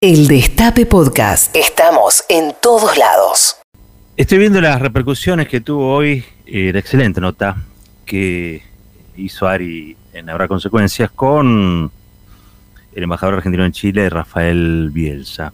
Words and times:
El 0.00 0.28
Destape 0.28 0.86
Podcast. 0.86 1.56
Estamos 1.56 2.22
en 2.28 2.54
todos 2.62 2.96
lados. 2.96 3.56
Estoy 4.16 4.38
viendo 4.38 4.60
las 4.60 4.80
repercusiones 4.80 5.48
que 5.48 5.60
tuvo 5.60 5.92
hoy 5.92 6.24
eh, 6.46 6.70
la 6.72 6.78
excelente 6.78 7.20
nota 7.20 7.56
que 8.06 8.62
hizo 9.16 9.48
Ari 9.48 9.96
en 10.12 10.30
Habrá 10.30 10.46
Consecuencias 10.46 11.10
con 11.10 11.90
el 12.94 13.02
embajador 13.02 13.34
argentino 13.34 13.64
en 13.64 13.72
Chile, 13.72 14.08
Rafael 14.08 14.90
Bielsa. 14.92 15.52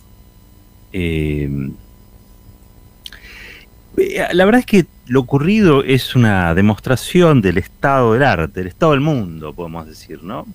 Eh, 0.92 1.48
eh, 3.96 4.28
la 4.30 4.44
verdad 4.44 4.58
es 4.58 4.66
que 4.66 4.84
lo 5.06 5.20
ocurrido 5.20 5.82
es 5.82 6.14
una 6.14 6.54
demostración 6.54 7.40
del 7.40 7.56
estado 7.56 8.12
del 8.12 8.24
arte, 8.24 8.60
del 8.60 8.66
estado 8.66 8.92
del 8.92 9.00
mundo, 9.00 9.54
podemos 9.54 9.86
decir, 9.86 10.22
¿no? 10.22 10.46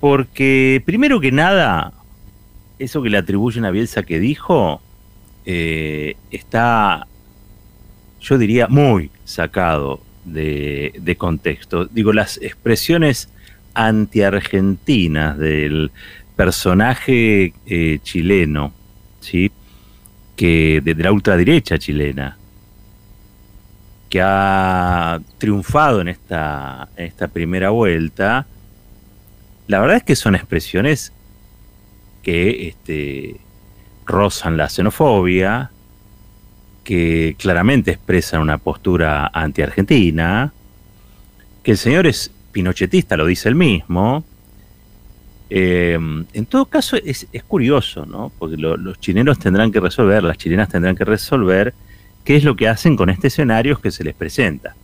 Porque 0.00 0.82
primero 0.86 1.20
que 1.20 1.32
nada, 1.32 1.92
eso 2.78 3.02
que 3.02 3.10
le 3.10 3.18
atribuyen 3.18 3.64
a 3.64 3.70
Bielsa 3.70 4.02
que 4.02 4.20
dijo 4.20 4.80
eh, 5.50 6.16
está, 6.30 7.06
yo 8.20 8.36
diría, 8.38 8.68
muy 8.68 9.10
sacado 9.24 10.00
de, 10.26 11.16
contexto. 11.16 11.86
Digo, 11.86 12.12
las 12.12 12.36
expresiones 12.42 13.30
anti-argentinas 13.72 15.38
del 15.38 15.90
personaje 16.36 17.54
eh, 17.66 17.98
chileno, 18.02 18.72
¿sí? 19.20 19.50
que 20.36 20.82
de, 20.84 20.94
la 20.94 21.12
ultraderecha 21.12 21.78
chilena, 21.78 22.36
que 24.10 24.20
ha 24.22 25.20
triunfado 25.38 26.02
en 26.02 26.08
esta, 26.08 26.88
en 26.96 27.06
esta 27.06 27.28
primera 27.28 27.70
vuelta, 27.70 28.46
la 29.66 29.80
verdad 29.80 29.96
es 29.96 30.02
que 30.02 30.14
son 30.16 30.34
expresiones 30.34 31.12
que 32.28 32.68
este, 32.68 33.36
rozan 34.04 34.58
la 34.58 34.68
xenofobia, 34.68 35.70
que 36.84 37.34
claramente 37.38 37.92
expresan 37.92 38.42
una 38.42 38.58
postura 38.58 39.30
anti-argentina, 39.32 40.52
que 41.62 41.70
el 41.70 41.78
señor 41.78 42.06
es 42.06 42.30
pinochetista, 42.52 43.16
lo 43.16 43.24
dice 43.24 43.48
él 43.48 43.54
mismo. 43.54 44.24
Eh, 45.48 45.98
en 46.34 46.44
todo 46.44 46.66
caso, 46.66 46.98
es, 47.02 47.26
curioso, 47.46 48.04
¿no? 48.04 48.30
Porque 48.38 48.58
los 48.58 49.00
chilenos 49.00 49.38
tendrán 49.38 49.72
que 49.72 49.80
resolver, 49.80 50.22
las 50.22 50.36
chilenas 50.36 50.68
tendrán 50.68 50.96
que 50.96 51.06
resolver 51.06 51.72
qué 52.24 52.36
es 52.36 52.44
lo 52.44 52.56
que 52.56 52.68
hacen 52.68 52.94
con 52.94 53.08
este 53.08 53.28
escenario 53.28 53.80
que 53.80 53.90
se 53.90 54.04
les 54.04 54.14
presenta. 54.14 54.76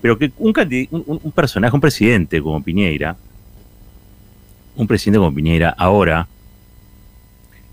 Pero 0.00 0.16
que 0.16 0.32
un, 0.38 0.54
un 0.90 1.32
personaje, 1.32 1.74
un 1.74 1.82
presidente 1.82 2.40
como 2.40 2.64
Piñeira, 2.64 3.18
un 4.76 4.86
presidente 4.86 5.18
como 5.18 5.34
Piñeira 5.34 5.68
ahora 5.76 6.26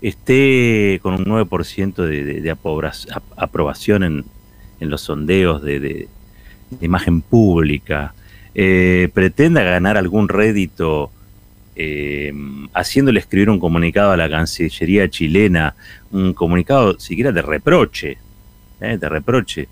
esté 0.02 0.98
con 1.00 1.14
un 1.14 1.24
9% 1.24 1.94
de, 1.94 2.40
de, 2.40 2.56
aprobación 3.36 4.02
en, 4.02 4.24
los 4.80 5.00
sondeos 5.02 5.62
de, 5.62 6.08
imagen 6.80 7.20
pública, 7.20 8.14
eh, 8.54 9.08
pretenda 9.14 9.62
ganar 9.62 9.96
algún 9.96 10.28
rédito 10.28 11.10
eh, 11.76 12.32
haciéndole 12.74 13.20
escribir 13.20 13.48
un 13.48 13.60
comunicado 13.60 14.10
a 14.10 14.16
la 14.16 14.28
Cancillería 14.28 15.08
chilena, 15.08 15.74
un 16.10 16.34
comunicado 16.34 16.98
siquiera 16.98 17.30
de 17.30 17.42
reproche, 17.42 18.18
eh, 18.80 18.98
de 18.98 19.08
reproche 19.08 19.68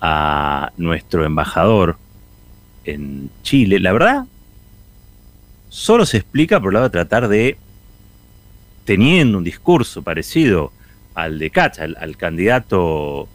a 0.00 0.72
nuestro 0.76 1.24
embajador 1.24 1.96
en 2.84 3.30
Chile, 3.42 3.80
la 3.80 3.92
verdad, 3.92 4.26
solo 5.70 6.04
se 6.04 6.18
explica 6.18 6.60
por 6.60 6.70
el 6.70 6.74
lado 6.74 6.88
de 6.88 6.92
tratar 6.92 7.28
de 7.28 7.56
teniendo 8.84 9.38
un 9.38 9.44
discurso 9.44 10.02
parecido 10.02 10.72
al 11.14 11.38
de 11.38 11.50
Cacha, 11.50 11.84
al, 11.84 12.16
candidato 12.16 13.28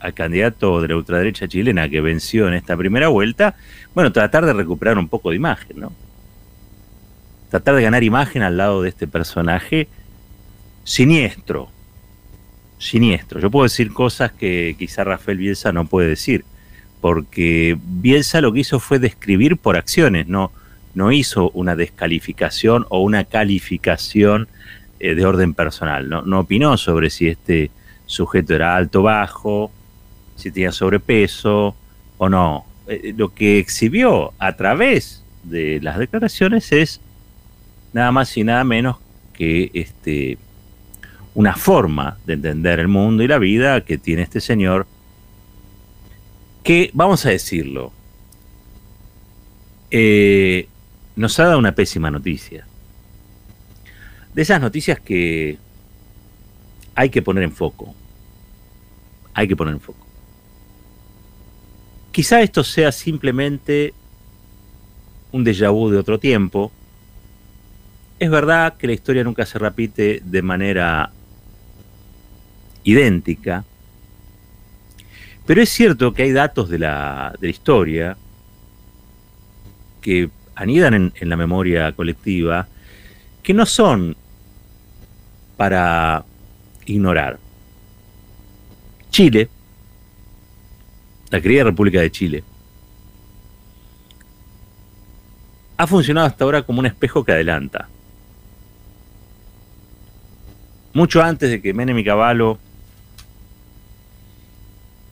al 0.00 0.14
candidato 0.14 0.80
de 0.80 0.88
la 0.88 0.96
ultraderecha 0.96 1.46
chilena 1.46 1.88
que 1.88 2.00
venció 2.00 2.48
en 2.48 2.54
esta 2.54 2.76
primera 2.76 3.08
vuelta, 3.08 3.54
bueno, 3.94 4.12
tratar 4.12 4.46
de 4.46 4.54
recuperar 4.54 4.96
un 4.98 5.08
poco 5.08 5.30
de 5.30 5.36
imagen, 5.36 5.78
¿no? 5.78 5.92
Tratar 7.50 7.74
de 7.74 7.82
ganar 7.82 8.02
imagen 8.02 8.42
al 8.42 8.56
lado 8.56 8.82
de 8.82 8.88
este 8.88 9.06
personaje 9.06 9.88
siniestro, 10.84 11.68
siniestro. 12.78 13.40
Yo 13.40 13.50
puedo 13.50 13.64
decir 13.64 13.92
cosas 13.92 14.32
que 14.32 14.74
quizá 14.78 15.04
Rafael 15.04 15.36
Bielsa 15.36 15.70
no 15.72 15.84
puede 15.84 16.08
decir, 16.08 16.44
porque 17.00 17.76
Bielsa 17.82 18.40
lo 18.40 18.52
que 18.52 18.60
hizo 18.60 18.80
fue 18.80 18.98
describir 18.98 19.58
por 19.58 19.76
acciones, 19.76 20.28
no, 20.28 20.50
no 20.94 21.12
hizo 21.12 21.50
una 21.50 21.76
descalificación 21.76 22.86
o 22.88 23.02
una 23.02 23.24
calificación 23.24 24.48
eh, 25.00 25.14
de 25.14 25.24
orden 25.24 25.54
personal. 25.54 26.08
¿no? 26.08 26.22
no 26.22 26.40
opinó 26.40 26.76
sobre 26.76 27.08
si 27.08 27.28
este 27.28 27.70
sujeto 28.04 28.54
era 28.54 28.76
alto 28.76 29.00
o 29.00 29.04
bajo, 29.04 29.70
si 30.36 30.50
tenía 30.50 30.72
sobrepeso 30.72 31.74
o 32.18 32.28
no. 32.28 32.66
Eh, 32.86 33.14
lo 33.16 33.32
que 33.32 33.58
exhibió 33.58 34.34
a 34.38 34.56
través 34.56 35.24
de 35.42 35.80
las 35.80 35.98
declaraciones 35.98 36.70
es 36.72 37.00
nada 37.94 38.12
más 38.12 38.36
y 38.36 38.44
nada 38.44 38.62
menos 38.62 38.96
que 39.32 39.70
este, 39.72 40.36
una 41.34 41.54
forma 41.54 42.18
de 42.26 42.34
entender 42.34 42.78
el 42.78 42.88
mundo 42.88 43.22
y 43.22 43.28
la 43.28 43.38
vida 43.38 43.80
que 43.82 43.96
tiene 43.96 44.22
este 44.22 44.40
señor, 44.40 44.86
que, 46.62 46.90
vamos 46.92 47.24
a 47.24 47.30
decirlo, 47.30 47.90
eh, 49.90 50.68
nos 51.16 51.40
ha 51.40 51.44
dado 51.44 51.58
una 51.58 51.74
pésima 51.74 52.10
noticia 52.10 52.66
de 54.34 54.42
esas 54.42 54.60
noticias 54.60 55.00
que 55.00 55.58
hay 56.94 57.10
que 57.10 57.22
poner 57.22 57.44
en 57.44 57.52
foco. 57.52 57.94
Hay 59.34 59.48
que 59.48 59.56
poner 59.56 59.74
en 59.74 59.80
foco. 59.80 60.06
Quizá 62.12 62.42
esto 62.42 62.64
sea 62.64 62.92
simplemente 62.92 63.94
un 65.32 65.44
déjà 65.44 65.70
vu 65.70 65.90
de 65.90 65.98
otro 65.98 66.18
tiempo. 66.18 66.72
Es 68.18 68.30
verdad 68.30 68.76
que 68.76 68.86
la 68.86 68.92
historia 68.92 69.24
nunca 69.24 69.46
se 69.46 69.58
repite 69.58 70.20
de 70.24 70.42
manera 70.42 71.12
idéntica, 72.82 73.64
pero 75.46 75.62
es 75.62 75.68
cierto 75.68 76.12
que 76.12 76.22
hay 76.24 76.32
datos 76.32 76.68
de 76.68 76.78
la, 76.78 77.34
de 77.40 77.46
la 77.46 77.50
historia 77.50 78.16
que 80.00 80.30
anidan 80.54 80.94
en, 80.94 81.12
en 81.14 81.28
la 81.28 81.36
memoria 81.36 81.92
colectiva 81.92 82.68
que 83.42 83.54
no 83.54 83.66
son 83.66 84.16
para 85.60 86.24
ignorar. 86.86 87.38
Chile, 89.10 89.50
la 91.28 91.38
querida 91.38 91.64
República 91.64 92.00
de 92.00 92.10
Chile, 92.10 92.44
ha 95.76 95.86
funcionado 95.86 96.28
hasta 96.28 96.44
ahora 96.44 96.62
como 96.62 96.80
un 96.80 96.86
espejo 96.86 97.26
que 97.26 97.32
adelanta. 97.32 97.90
Mucho 100.94 101.20
antes 101.20 101.50
de 101.50 101.60
que 101.60 101.74
Menem 101.74 101.98
y 101.98 102.04
Cavallo 102.04 102.58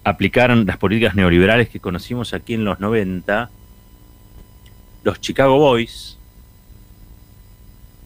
aplicaran 0.02 0.64
las 0.64 0.78
políticas 0.78 1.14
neoliberales 1.14 1.68
que 1.68 1.78
conocimos 1.78 2.32
aquí 2.32 2.54
en 2.54 2.64
los 2.64 2.80
90, 2.80 3.50
los 5.04 5.20
Chicago 5.20 5.58
Boys 5.58 6.17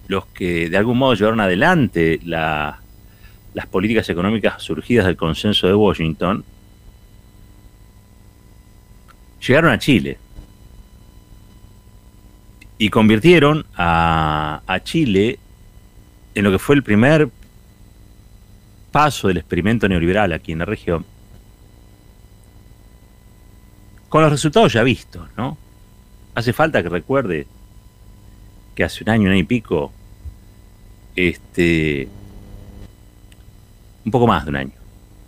los 0.09 0.27
que 0.27 0.69
de 0.69 0.77
algún 0.77 0.99
modo 0.99 1.15
llevaron 1.15 1.41
adelante 1.41 2.21
las 2.25 3.67
políticas 3.71 4.09
económicas 4.09 4.63
surgidas 4.63 5.07
del 5.07 5.17
consenso 5.17 5.67
de 5.67 5.75
Washington, 5.75 6.45
llegaron 9.47 9.73
a 9.73 9.79
Chile 9.79 10.19
y 12.79 12.91
convirtieron 12.91 13.65
a, 13.77 14.81
Chile 14.83 15.39
en 16.35 16.45
lo 16.45 16.51
que 16.51 16.59
fue 16.59 16.75
el 16.75 16.83
primer 16.83 17.29
paso 18.91 19.29
del 19.29 19.37
experimento 19.37 19.89
neoliberal 19.89 20.33
aquí 20.33 20.53
en 20.53 20.59
la 20.59 20.65
región, 20.65 21.05
con 24.09 24.23
los 24.23 24.33
resultados 24.33 24.73
ya 24.73 24.83
vistos, 24.83 25.29
¿no? 25.37 25.57
Hace 26.35 26.53
falta 26.53 26.83
que 26.83 26.89
recuerde 26.89 27.47
que 28.75 28.85
hace 28.85 29.05
un 29.05 29.11
año, 29.11 29.23
un 29.23 29.33
año 29.33 29.41
y 29.41 29.45
pico, 29.45 29.93
este, 31.17 32.09
un 34.05 34.11
poco 34.11 34.27
más 34.27 34.45
de 34.45 34.51
un 34.51 34.57
año, 34.57 34.73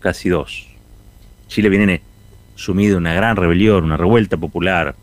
casi 0.00 0.28
dos. 0.28 0.69
Chile 1.48 1.69
viene 1.69 2.00
sumido 2.54 2.96
en 2.96 3.02
una 3.02 3.14
gran 3.14 3.36
rebelión, 3.36 3.84
una 3.84 3.96
revuelta 3.96 4.36
popular, 4.36 4.94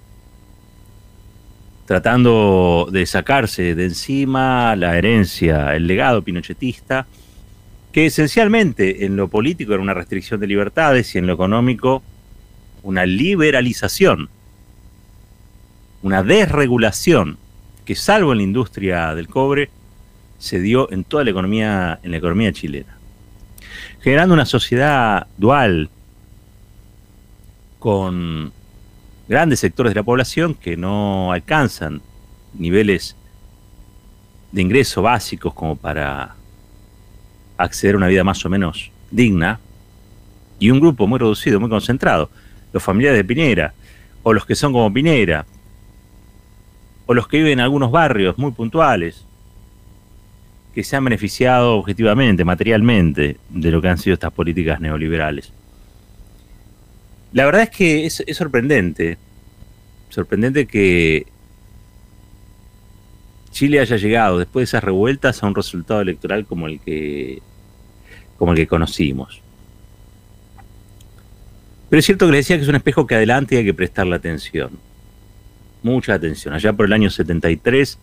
tratando 1.85 2.87
de 2.91 3.05
sacarse 3.05 3.75
de 3.75 3.85
encima 3.85 4.75
la 4.75 4.97
herencia, 4.97 5.75
el 5.75 5.87
legado 5.87 6.21
pinochetista, 6.21 7.07
que 7.91 8.05
esencialmente 8.05 9.05
en 9.05 9.17
lo 9.17 9.27
político 9.27 9.73
era 9.73 9.83
una 9.83 9.93
restricción 9.93 10.39
de 10.39 10.47
libertades 10.47 11.13
y 11.13 11.17
en 11.17 11.27
lo 11.27 11.33
económico 11.33 12.01
una 12.83 13.05
liberalización, 13.05 14.29
una 16.01 16.23
desregulación 16.23 17.37
que 17.85 17.95
salvo 17.95 18.31
en 18.31 18.37
la 18.39 18.43
industria 18.43 19.13
del 19.13 19.27
cobre, 19.27 19.69
se 20.41 20.59
dio 20.59 20.91
en 20.91 21.03
toda 21.03 21.23
la 21.23 21.29
economía, 21.29 21.99
en 22.01 22.09
la 22.09 22.17
economía 22.17 22.51
chilena, 22.51 22.97
generando 24.01 24.33
una 24.33 24.47
sociedad 24.47 25.27
dual 25.37 25.91
con 27.77 28.51
grandes 29.29 29.59
sectores 29.59 29.91
de 29.91 29.99
la 29.99 30.03
población 30.03 30.55
que 30.55 30.75
no 30.75 31.31
alcanzan 31.31 32.01
niveles 32.55 33.15
de 34.51 34.63
ingreso 34.63 35.03
básicos 35.03 35.53
como 35.53 35.75
para 35.75 36.33
acceder 37.57 37.93
a 37.93 37.99
una 37.99 38.07
vida 38.07 38.23
más 38.23 38.43
o 38.43 38.49
menos 38.49 38.89
digna, 39.11 39.59
y 40.57 40.71
un 40.71 40.79
grupo 40.79 41.05
muy 41.05 41.19
reducido, 41.19 41.59
muy 41.59 41.69
concentrado, 41.69 42.31
los 42.73 42.81
familiares 42.81 43.19
de 43.19 43.25
Piñera, 43.25 43.73
o 44.23 44.33
los 44.33 44.45
que 44.47 44.55
son 44.55 44.73
como 44.73 44.91
Piñera, 44.91 45.45
o 47.05 47.13
los 47.13 47.27
que 47.27 47.37
viven 47.37 47.53
en 47.53 47.59
algunos 47.59 47.91
barrios 47.91 48.39
muy 48.39 48.51
puntuales, 48.51 49.25
que 50.73 50.83
se 50.83 50.95
han 50.95 51.03
beneficiado 51.03 51.75
objetivamente, 51.75 52.45
materialmente, 52.45 53.37
de 53.49 53.71
lo 53.71 53.81
que 53.81 53.89
han 53.89 53.97
sido 53.97 54.13
estas 54.13 54.31
políticas 54.31 54.79
neoliberales. 54.79 55.51
La 57.33 57.45
verdad 57.45 57.63
es 57.63 57.69
que 57.69 58.05
es, 58.05 58.23
sorprendente, 58.33 59.17
sorprendente 60.09 60.65
que 60.65 61.27
Chile 63.51 63.79
haya 63.79 63.97
llegado 63.97 64.39
después 64.39 64.61
de 64.61 64.65
esas 64.65 64.83
revueltas 64.83 65.41
a 65.41 65.47
un 65.47 65.55
resultado 65.55 66.01
electoral 66.01 66.45
como 66.45 66.67
el 66.67 66.79
que 66.79 67.41
como 68.37 68.53
el 68.53 68.57
que 68.57 68.67
conocimos. 68.67 69.41
Pero 71.89 71.99
es 71.99 72.05
cierto 72.05 72.25
que 72.25 72.31
le 72.31 72.37
decía 72.39 72.55
que 72.55 72.63
es 72.63 72.69
un 72.69 72.75
espejo 72.75 73.05
que 73.05 73.15
adelante 73.15 73.55
y 73.55 73.57
hay 73.59 73.65
que 73.65 73.73
prestarle 73.73 74.15
atención. 74.15 74.79
Mucha 75.83 76.15
atención. 76.15 76.53
Allá 76.53 76.73
por 76.73 76.85
el 76.85 76.93
año 76.93 77.09
73 77.09 77.99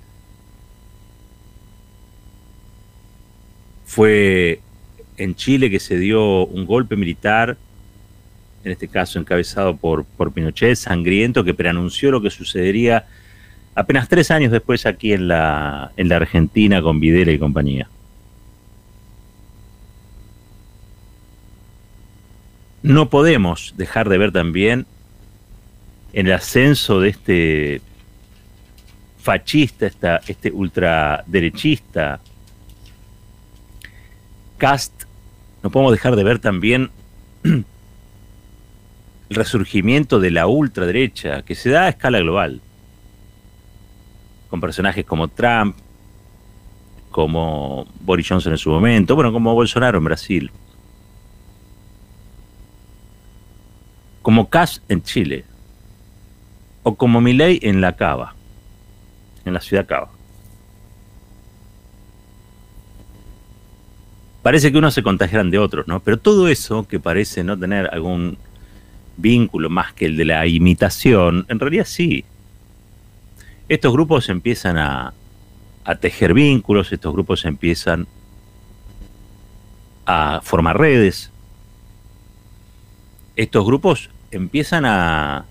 fue 3.88 4.60
en 5.16 5.34
Chile 5.34 5.70
que 5.70 5.80
se 5.80 5.98
dio 5.98 6.44
un 6.44 6.66
golpe 6.66 6.94
militar, 6.94 7.56
en 8.62 8.70
este 8.70 8.86
caso 8.86 9.18
encabezado 9.18 9.78
por, 9.78 10.04
por 10.04 10.30
Pinochet, 10.30 10.76
sangriento, 10.76 11.42
que 11.42 11.54
preanunció 11.54 12.10
lo 12.10 12.20
que 12.20 12.28
sucedería 12.28 13.06
apenas 13.74 14.06
tres 14.06 14.30
años 14.30 14.52
después 14.52 14.84
aquí 14.84 15.14
en 15.14 15.26
la, 15.26 15.92
en 15.96 16.10
la 16.10 16.16
Argentina 16.16 16.82
con 16.82 17.00
Videla 17.00 17.32
y 17.32 17.38
compañía. 17.38 17.88
No 22.82 23.08
podemos 23.08 23.72
dejar 23.78 24.10
de 24.10 24.18
ver 24.18 24.32
también 24.32 24.84
el 26.12 26.30
ascenso 26.30 27.00
de 27.00 27.08
este 27.08 27.80
fascista, 29.18 29.86
esta, 29.86 30.20
este 30.28 30.52
ultraderechista, 30.52 32.20
Cast, 34.58 35.04
no 35.62 35.70
podemos 35.70 35.92
dejar 35.92 36.16
de 36.16 36.24
ver 36.24 36.38
también 36.40 36.90
el 37.42 37.64
resurgimiento 39.30 40.20
de 40.20 40.30
la 40.30 40.46
ultraderecha 40.46 41.42
que 41.42 41.54
se 41.54 41.70
da 41.70 41.84
a 41.84 41.88
escala 41.88 42.18
global 42.18 42.60
con 44.50 44.60
personajes 44.60 45.04
como 45.04 45.28
Trump, 45.28 45.76
como 47.10 47.86
Boris 48.00 48.28
Johnson 48.28 48.52
en 48.52 48.58
su 48.58 48.70
momento, 48.70 49.14
bueno, 49.14 49.32
como 49.32 49.54
Bolsonaro 49.54 49.98
en 49.98 50.04
Brasil, 50.04 50.50
como 54.22 54.48
Kass 54.48 54.82
en 54.88 55.02
Chile, 55.02 55.44
o 56.82 56.94
como 56.94 57.20
Milei 57.20 57.60
en 57.62 57.80
la 57.80 57.96
Cava, 57.96 58.34
en 59.44 59.54
la 59.54 59.60
ciudad 59.60 59.86
Cava. 59.86 60.17
Parece 64.48 64.72
que 64.72 64.78
unos 64.78 64.94
se 64.94 65.02
contagiarán 65.02 65.50
de 65.50 65.58
otros, 65.58 65.86
¿no? 65.88 66.00
Pero 66.00 66.16
todo 66.16 66.48
eso 66.48 66.88
que 66.88 66.98
parece 66.98 67.44
no 67.44 67.58
tener 67.58 67.86
algún 67.92 68.38
vínculo 69.18 69.68
más 69.68 69.92
que 69.92 70.06
el 70.06 70.16
de 70.16 70.24
la 70.24 70.46
imitación, 70.46 71.44
en 71.50 71.60
realidad 71.60 71.84
sí, 71.84 72.24
estos 73.68 73.92
grupos 73.92 74.30
empiezan 74.30 74.78
a, 74.78 75.12
tejer 76.00 76.32
vínculos, 76.32 76.90
estos 76.90 77.12
grupos 77.12 77.44
empiezan 77.44 78.06
a 80.06 80.40
formar 80.42 80.78
redes, 80.78 81.30
estos 83.36 83.66
grupos 83.66 84.08
empiezan 84.30 84.86
a, 84.86 85.44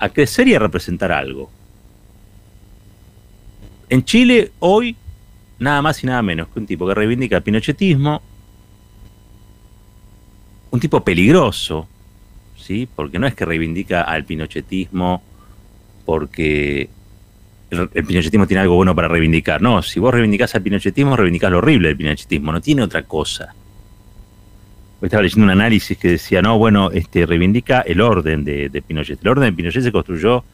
a 0.00 0.08
crecer 0.08 0.48
y 0.48 0.56
a 0.56 0.58
representar 0.58 1.12
algo. 1.12 1.52
En 3.88 4.04
Chile 4.04 4.50
hoy, 4.58 4.96
nada 5.60 5.80
más 5.82 6.02
y 6.02 6.08
nada 6.08 6.20
menos 6.22 6.48
que 6.48 6.58
un 6.58 6.66
tipo 6.66 6.88
que 6.88 6.94
reivindica 6.94 7.36
el 7.36 7.44
pinochetismo, 7.44 8.22
un 10.70 10.80
tipo 10.80 11.02
peligroso, 11.04 11.88
¿sí? 12.56 12.88
porque 12.94 13.18
no 13.18 13.26
es 13.26 13.34
que 13.34 13.44
reivindica 13.44 14.02
al 14.02 14.24
pinochetismo 14.24 15.22
porque 16.04 16.88
el, 17.70 17.88
pinochetismo 17.88 18.46
tiene 18.46 18.62
algo 18.62 18.76
bueno 18.76 18.94
para 18.94 19.08
reivindicar. 19.08 19.62
No, 19.62 19.82
si 19.82 20.00
vos 20.00 20.12
reivindicás 20.12 20.54
al 20.54 20.62
pinochetismo, 20.62 21.16
reivindicás 21.16 21.50
lo 21.50 21.58
horrible 21.58 21.88
del 21.88 21.96
pinochetismo, 21.96 22.52
no 22.52 22.60
tiene 22.60 22.82
otra 22.82 23.02
cosa. 23.04 23.54
estaba 25.02 25.22
leyendo 25.22 25.44
un 25.44 25.50
análisis 25.50 25.96
que 25.96 26.08
decía, 26.08 26.42
no, 26.42 26.58
bueno, 26.58 26.90
este 26.90 27.26
reivindica 27.26 27.80
el 27.80 28.00
orden 28.00 28.44
de, 28.44 28.68
de 28.68 28.82
Pinochet. 28.82 29.20
El 29.22 29.28
orden 29.28 29.50
de 29.50 29.52
Pinochet 29.52 29.82
se 29.82 29.92
construyó 29.92 30.44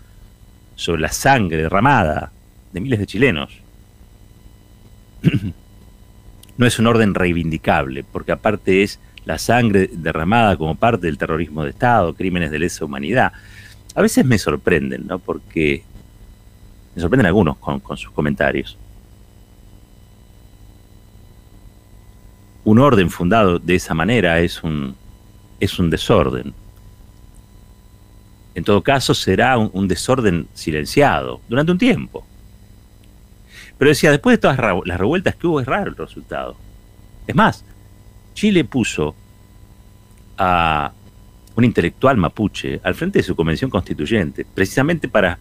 sobre 0.75 1.01
la 1.01 1.09
sangre 1.09 1.57
derramada 1.57 2.31
de 2.73 2.81
miles 2.81 2.99
de 2.99 3.07
chilenos. 3.07 3.51
no 6.59 6.67
es 6.67 6.79
un 6.79 6.87
orden 6.87 7.15
reivindicable, 7.15 8.05
porque 8.05 8.33
aparte 8.33 8.83
es 8.83 9.01
la 9.27 9.39
sangre 9.39 9.91
derramada 9.93 10.57
como 10.57 10.77
parte 10.77 11.09
del 11.09 11.19
terrorismo 11.19 11.65
de 11.65 11.71
Estado, 11.71 12.15
crímenes 12.15 12.51
de 12.51 12.61
lesa 12.61 12.85
humanidad. 12.85 13.33
A 13.95 14.01
veces 14.01 14.25
me 14.25 14.39
sorprenden, 14.39 15.07
¿no? 15.07 15.19
Porque 15.19 15.83
me 16.95 17.03
sorprenden 17.03 17.27
algunos 17.27 17.59
con, 17.59 17.83
sus 17.99 18.13
comentarios. 18.13 18.79
Un 22.65 22.79
orden 22.79 23.11
fundado 23.11 23.59
de 23.59 23.75
esa 23.75 23.95
manera 23.95 24.39
es 24.39 24.63
un, 24.63 24.95
es 25.59 25.77
un 25.81 25.91
desorden. 25.91 26.55
En 28.55 28.63
todo 28.63 28.81
caso, 28.81 29.13
será 29.13 29.59
un, 29.59 29.89
desorden 29.89 30.47
silenciado 30.55 31.41
durante 31.49 31.73
un 31.73 31.79
tiempo. 31.79 32.25
Pero 33.77 33.89
decía, 33.89 34.13
después 34.13 34.35
de 34.35 34.39
todas 34.39 34.59
las 34.85 34.99
revueltas 34.99 35.35
que 35.35 35.49
hubo, 35.49 35.61
es 35.61 35.67
raro 35.67 35.91
el 35.91 35.97
resultado. 35.97 36.57
Es 37.27 37.35
más, 37.35 37.65
Chile 38.37 38.65
puso 38.65 39.15
a 40.37 40.93
un 41.57 41.65
intelectual 41.65 42.19
mapuche 42.19 42.81
al 42.85 42.95
frente 42.95 43.19
de 43.19 43.23
su 43.23 43.35
convención 43.35 43.71
constituyente, 43.71 44.45
precisamente 44.55 45.09
para 45.09 45.39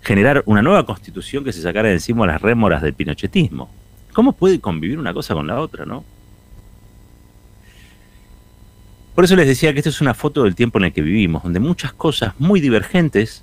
generar 0.00 0.44
una 0.46 0.62
nueva 0.62 0.86
constitución 0.86 1.42
que 1.42 1.52
se 1.52 1.60
sacara 1.60 1.88
de 1.88 1.94
encima 1.94 2.24
las 2.24 2.40
rémoras 2.40 2.82
del 2.82 2.94
pinochetismo. 2.94 3.68
¿Cómo 4.12 4.32
puede 4.32 4.60
convivir 4.60 4.96
una 4.96 5.12
cosa 5.12 5.34
con 5.34 5.48
la 5.48 5.60
otra, 5.60 5.84
no? 5.84 6.04
Por 9.16 9.24
eso 9.24 9.34
les 9.34 9.48
decía 9.48 9.72
que 9.72 9.80
esta 9.80 9.90
es 9.90 10.00
una 10.00 10.14
foto 10.14 10.44
del 10.44 10.54
tiempo 10.54 10.78
en 10.78 10.84
el 10.84 10.92
que 10.92 11.02
vivimos, 11.02 11.42
donde 11.42 11.58
muchas 11.58 11.92
cosas 11.92 12.34
muy 12.38 12.60
divergentes 12.60 13.42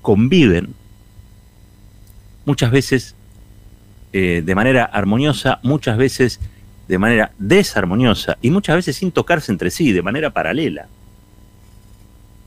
conviven, 0.00 0.74
muchas 2.46 2.70
veces 2.70 3.14
eh, 4.14 4.42
de 4.42 4.54
manera 4.54 4.84
armoniosa, 4.84 5.58
muchas 5.64 5.98
veces 5.98 6.40
de 6.88 6.98
manera 6.98 7.32
desarmoniosa 7.38 8.36
y 8.42 8.50
muchas 8.50 8.76
veces 8.76 8.96
sin 8.96 9.12
tocarse 9.12 9.52
entre 9.52 9.70
sí, 9.70 9.92
de 9.92 10.02
manera 10.02 10.30
paralela. 10.30 10.88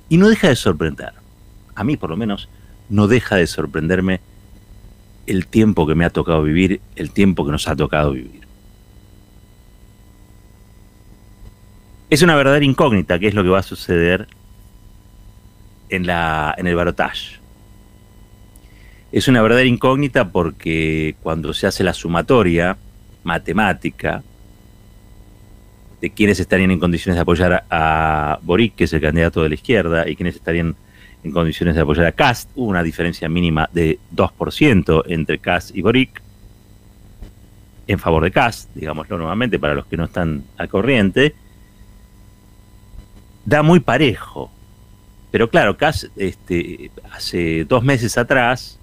Y 0.10 0.18
no 0.18 0.30
deja 0.30 0.48
de 0.48 0.56
sorprender 0.56 1.14
a 1.78 1.84
mí 1.84 1.96
por 1.96 2.10
lo 2.10 2.18
menos, 2.18 2.50
no 2.90 3.08
deja 3.08 3.36
de 3.36 3.46
sorprenderme 3.46 4.20
el 5.28 5.46
tiempo 5.46 5.86
que 5.86 5.94
me 5.94 6.06
ha 6.06 6.10
tocado 6.10 6.42
vivir, 6.42 6.82
el 6.96 7.12
tiempo 7.12 7.46
que 7.46 7.52
nos 7.52 7.68
ha 7.68 7.76
tocado 7.76 8.14
vivir. 8.14 8.48
Es 12.10 12.24
una 12.24 12.36
verdadera 12.36 12.66
incógnita 12.66 13.20
qué 13.20 13.28
es 13.28 13.36
lo 13.36 13.44
que 13.44 13.50
va 13.50 13.60
a 13.60 13.64
suceder 13.64 14.28
en, 15.90 16.08
la, 16.08 16.56
en 16.58 16.66
el 16.66 16.76
barotage. 16.76 17.40
Es 19.12 19.28
una 19.28 19.44
verdadera 19.44 19.70
incógnita 19.70 20.32
porque 20.32 21.16
cuando 21.22 21.54
se 21.54 21.68
hace 21.68 21.84
la 21.84 21.94
sumatoria 21.94 22.78
matemática 23.28 24.24
de 26.02 26.10
quienes 26.10 26.40
estarían 26.40 26.72
en 26.72 26.80
condiciones 26.80 27.18
de 27.18 27.22
apoyar 27.22 27.66
a 27.70 28.40
Boric, 28.42 28.76
que 28.76 28.86
es 28.86 28.94
el 28.94 29.02
candidato 29.02 29.44
de 29.44 29.50
la 29.50 29.56
izquierda, 29.56 30.10
y 30.10 30.16
quienes 30.16 30.36
estarían 30.36 30.76
en 31.24 31.32
condiciones 31.32 31.76
de 31.76 31.82
apoyar 31.82 32.06
a 32.06 32.12
Cast. 32.14 32.50
Hubo 32.56 32.70
una 32.70 32.84
diferencia 32.84 33.28
mínima 33.28 33.70
de 33.74 34.00
2% 34.16 35.04
entre 35.08 35.40
Cast 35.40 35.76
y 35.76 35.82
Boric 35.82 36.22
en 37.88 38.00
favor 38.00 38.24
de 38.24 38.32
Cast, 38.32 38.70
digámoslo 38.74 39.18
nuevamente 39.18 39.60
para 39.60 39.76
los 39.76 39.86
que 39.88 39.98
no 39.98 40.06
están 40.06 40.44
al 40.58 40.70
corriente. 40.70 41.36
Da 43.46 43.62
muy 43.62 43.80
parejo. 43.80 44.52
Pero 45.32 45.50
claro, 45.50 45.78
Cast 45.78 46.06
este, 46.16 46.92
hace 47.12 47.66
dos 47.66 47.84
meses 47.84 48.18
atrás 48.18 48.80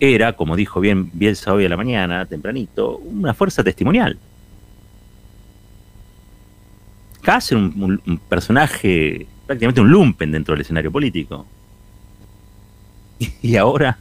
era, 0.00 0.34
como 0.34 0.56
dijo 0.56 0.80
bien 0.80 1.10
Bielsa 1.12 1.52
hoy 1.52 1.64
a 1.64 1.68
la 1.68 1.76
mañana, 1.76 2.26
tempranito, 2.26 2.98
una 2.98 3.34
fuerza 3.34 3.64
testimonial. 3.64 4.18
Casi 7.22 7.54
un, 7.54 8.20
personaje, 8.28 9.26
prácticamente 9.46 9.80
un 9.80 9.90
lumpen 9.90 10.30
dentro 10.32 10.54
del 10.54 10.62
escenario 10.62 10.92
político. 10.92 11.46
Y 13.40 13.56
ahora 13.56 13.98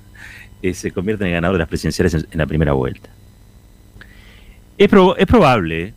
eh, 0.62 0.74
se 0.74 0.92
convierte 0.92 1.24
en 1.24 1.30
el 1.30 1.36
ganador 1.36 1.56
de 1.56 1.60
las 1.60 1.70
presidenciales 1.70 2.14
en, 2.14 2.38
la 2.38 2.46
primera 2.46 2.74
vuelta. 2.74 3.10
Es, 4.78 4.90
es 5.18 5.26
probable 5.26 5.94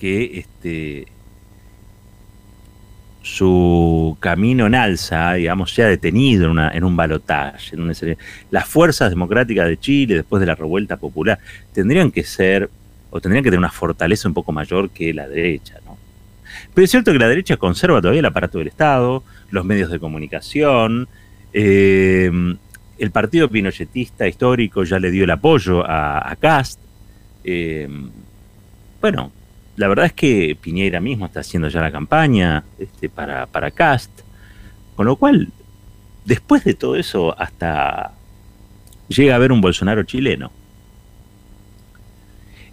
que 0.00 0.40
este, 0.40 1.06
su 3.22 4.16
camino 4.18 4.66
en 4.66 4.74
alza, 4.74 5.34
digamos, 5.34 5.72
sea 5.72 5.86
detenido 5.86 6.50
en, 6.50 6.84
un 6.84 6.96
balotaje. 6.96 7.76
Las 8.50 8.68
fuerzas 8.68 9.10
democráticas 9.10 9.68
de 9.68 9.78
Chile, 9.78 10.16
después 10.16 10.40
de 10.40 10.46
la 10.46 10.56
revuelta 10.56 10.96
popular, 10.96 11.38
tendrían 11.72 12.10
que 12.10 12.24
ser, 12.24 12.68
o 13.10 13.20
tendrían 13.20 13.44
que 13.44 13.50
tener 13.50 13.60
una 13.60 13.70
fortaleza 13.70 14.28
un 14.28 14.34
poco 14.34 14.52
mayor 14.52 14.90
que 14.90 15.14
la 15.14 15.28
derecha, 15.28 15.76
¿no? 15.84 15.96
Pero 16.74 16.84
es 16.84 16.90
cierto 16.90 17.12
que 17.12 17.18
la 17.18 17.28
derecha 17.28 17.56
conserva 17.56 18.00
todavía 18.00 18.20
el 18.20 18.26
aparato 18.26 18.58
del 18.58 18.68
Estado, 18.68 19.22
los 19.50 19.64
medios 19.64 19.90
de 19.90 20.00
comunicación, 20.00 21.08
eh, 21.52 22.30
el 22.98 23.10
partido 23.10 23.48
pinochetista 23.48 24.26
histórico 24.26 24.84
ya 24.84 24.98
le 24.98 25.10
dio 25.10 25.24
el 25.24 25.30
apoyo 25.30 25.84
a, 25.84 26.30
a 26.30 26.36
Cast. 26.36 26.80
Eh, 27.44 27.88
bueno, 29.00 29.32
la 29.76 29.88
verdad 29.88 30.06
es 30.06 30.12
que 30.12 30.56
Piñera 30.60 31.00
mismo 31.00 31.26
está 31.26 31.40
haciendo 31.40 31.68
ya 31.68 31.80
la 31.80 31.90
campaña 31.90 32.64
este, 32.78 33.08
para, 33.08 33.46
para 33.46 33.70
Cast, 33.70 34.10
con 34.94 35.06
lo 35.06 35.16
cual, 35.16 35.48
después 36.24 36.64
de 36.64 36.74
todo 36.74 36.96
eso, 36.96 37.38
hasta 37.38 38.12
llega 39.08 39.32
a 39.32 39.36
haber 39.36 39.52
un 39.52 39.60
Bolsonaro 39.60 40.02
chileno. 40.02 40.50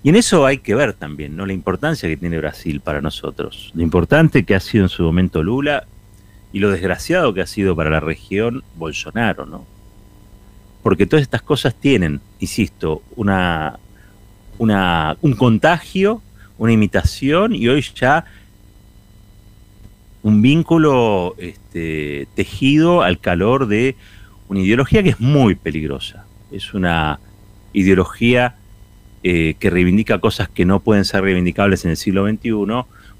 Y 0.03 0.09
en 0.09 0.15
eso 0.15 0.45
hay 0.45 0.59
que 0.59 0.75
ver 0.75 0.93
también, 0.93 1.35
¿no? 1.35 1.45
La 1.45 1.53
importancia 1.53 2.07
que 2.07 2.15
tiene 2.15 2.37
Brasil 2.37 2.79
para 2.79 3.01
nosotros, 3.01 3.71
lo 3.73 3.83
importante 3.83 4.45
que 4.45 4.55
ha 4.55 4.59
sido 4.59 4.85
en 4.85 4.89
su 4.89 5.03
momento 5.03 5.43
Lula 5.43 5.85
y 6.53 6.59
lo 6.59 6.71
desgraciado 6.71 7.33
que 7.33 7.41
ha 7.41 7.47
sido 7.47 7.75
para 7.75 7.89
la 7.89 7.99
región 7.99 8.63
Bolsonaro, 8.75 9.45
¿no? 9.45 9.65
Porque 10.83 11.05
todas 11.05 11.23
estas 11.23 11.41
cosas 11.41 11.75
tienen, 11.75 12.21
insisto, 12.39 13.03
una, 13.17 13.77
una, 14.57 15.17
un 15.21 15.33
contagio 15.33 16.21
una 16.59 16.73
imitación 16.73 17.55
y 17.55 17.67
hoy 17.67 17.83
ya 17.95 18.25
un 20.21 20.41
vínculo 20.41 21.33
este, 21.37 22.27
tejido 22.35 23.01
al 23.01 23.19
calor 23.19 23.67
de 23.67 23.95
una 24.49 24.59
ideología 24.59 25.01
que 25.01 25.09
es 25.09 25.19
muy 25.19 25.55
peligrosa. 25.55 26.25
Es 26.51 26.73
una 26.73 27.19
ideología 27.71 28.55
eh, 29.23 29.55
que 29.57 29.69
reivindica 29.69 30.19
cosas 30.19 30.49
que 30.49 30.65
no 30.65 30.81
pueden 30.81 31.05
ser 31.05 31.23
reivindicables 31.23 31.85
en 31.85 31.91
el 31.91 31.97
siglo 31.97 32.27
XXI 32.27 32.51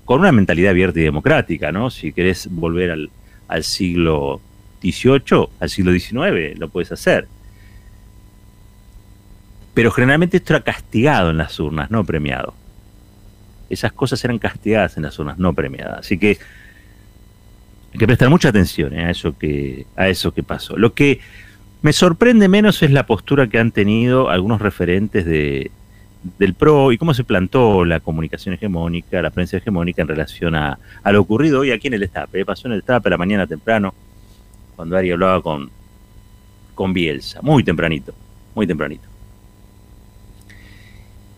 con 0.03 0.19
una 0.19 0.31
mentalidad 0.31 0.72
abierta 0.72 1.00
y 1.00 1.03
democrática, 1.03 1.72
¿no? 1.72 1.89
Si 1.89 2.12
querés 2.12 2.50
volver 2.51 2.91
al, 2.91 3.10
al 3.48 3.63
siglo 3.63 4.41
XVIII, 4.81 5.48
al 5.60 5.69
siglo 5.69 5.93
XIX, 5.93 6.60
lo 6.60 6.67
puedes 6.67 6.91
hacer. 6.91 7.27
Pero 9.74 9.91
generalmente 9.91 10.38
esto 10.38 10.53
era 10.53 10.63
castigado 10.63 11.29
en 11.29 11.38
las 11.38 11.58
urnas, 11.60 11.89
no 11.89 12.03
premiado 12.03 12.53
esas 13.69 13.91
cosas 13.91 14.23
eran 14.23 14.39
castigadas 14.39 14.97
en 14.97 15.03
las 15.03 15.13
zonas 15.13 15.38
no 15.38 15.53
premiadas. 15.53 15.99
Así 15.99 16.17
que 16.17 16.38
hay 17.93 17.99
que 17.99 18.07
prestar 18.07 18.29
mucha 18.29 18.49
atención 18.49 18.93
eh, 18.93 19.05
a, 19.05 19.09
eso 19.09 19.38
que, 19.38 19.85
a 19.95 20.07
eso 20.07 20.33
que 20.33 20.43
pasó. 20.43 20.77
Lo 20.77 20.93
que 20.93 21.19
me 21.81 21.93
sorprende 21.93 22.47
menos 22.47 22.83
es 22.83 22.91
la 22.91 23.05
postura 23.05 23.47
que 23.47 23.59
han 23.59 23.71
tenido 23.71 24.29
algunos 24.29 24.61
referentes 24.61 25.25
de, 25.25 25.71
del 26.38 26.53
PRO 26.53 26.91
y 26.91 26.97
cómo 26.97 27.13
se 27.13 27.23
plantó 27.23 27.85
la 27.85 27.99
comunicación 27.99 28.55
hegemónica, 28.55 29.21
la 29.21 29.29
prensa 29.29 29.57
hegemónica 29.57 30.01
en 30.01 30.07
relación 30.07 30.55
a, 30.55 30.77
lo 31.05 31.21
ocurrido 31.21 31.61
hoy 31.61 31.71
aquí 31.71 31.88
en 31.88 31.95
el 31.95 32.03
Estape. 32.03 32.45
Pasó 32.45 32.67
en 32.67 32.73
el 32.73 32.79
Estape 32.79 33.09
la 33.09 33.17
mañana 33.17 33.47
temprano, 33.47 33.93
cuando 34.75 34.97
Ari 34.97 35.11
hablaba 35.11 35.41
con, 35.41 35.69
con 36.75 36.93
Bielsa, 36.93 37.41
muy 37.41 37.63
tempranito, 37.63 38.13
muy 38.53 38.67
tempranito 38.67 39.08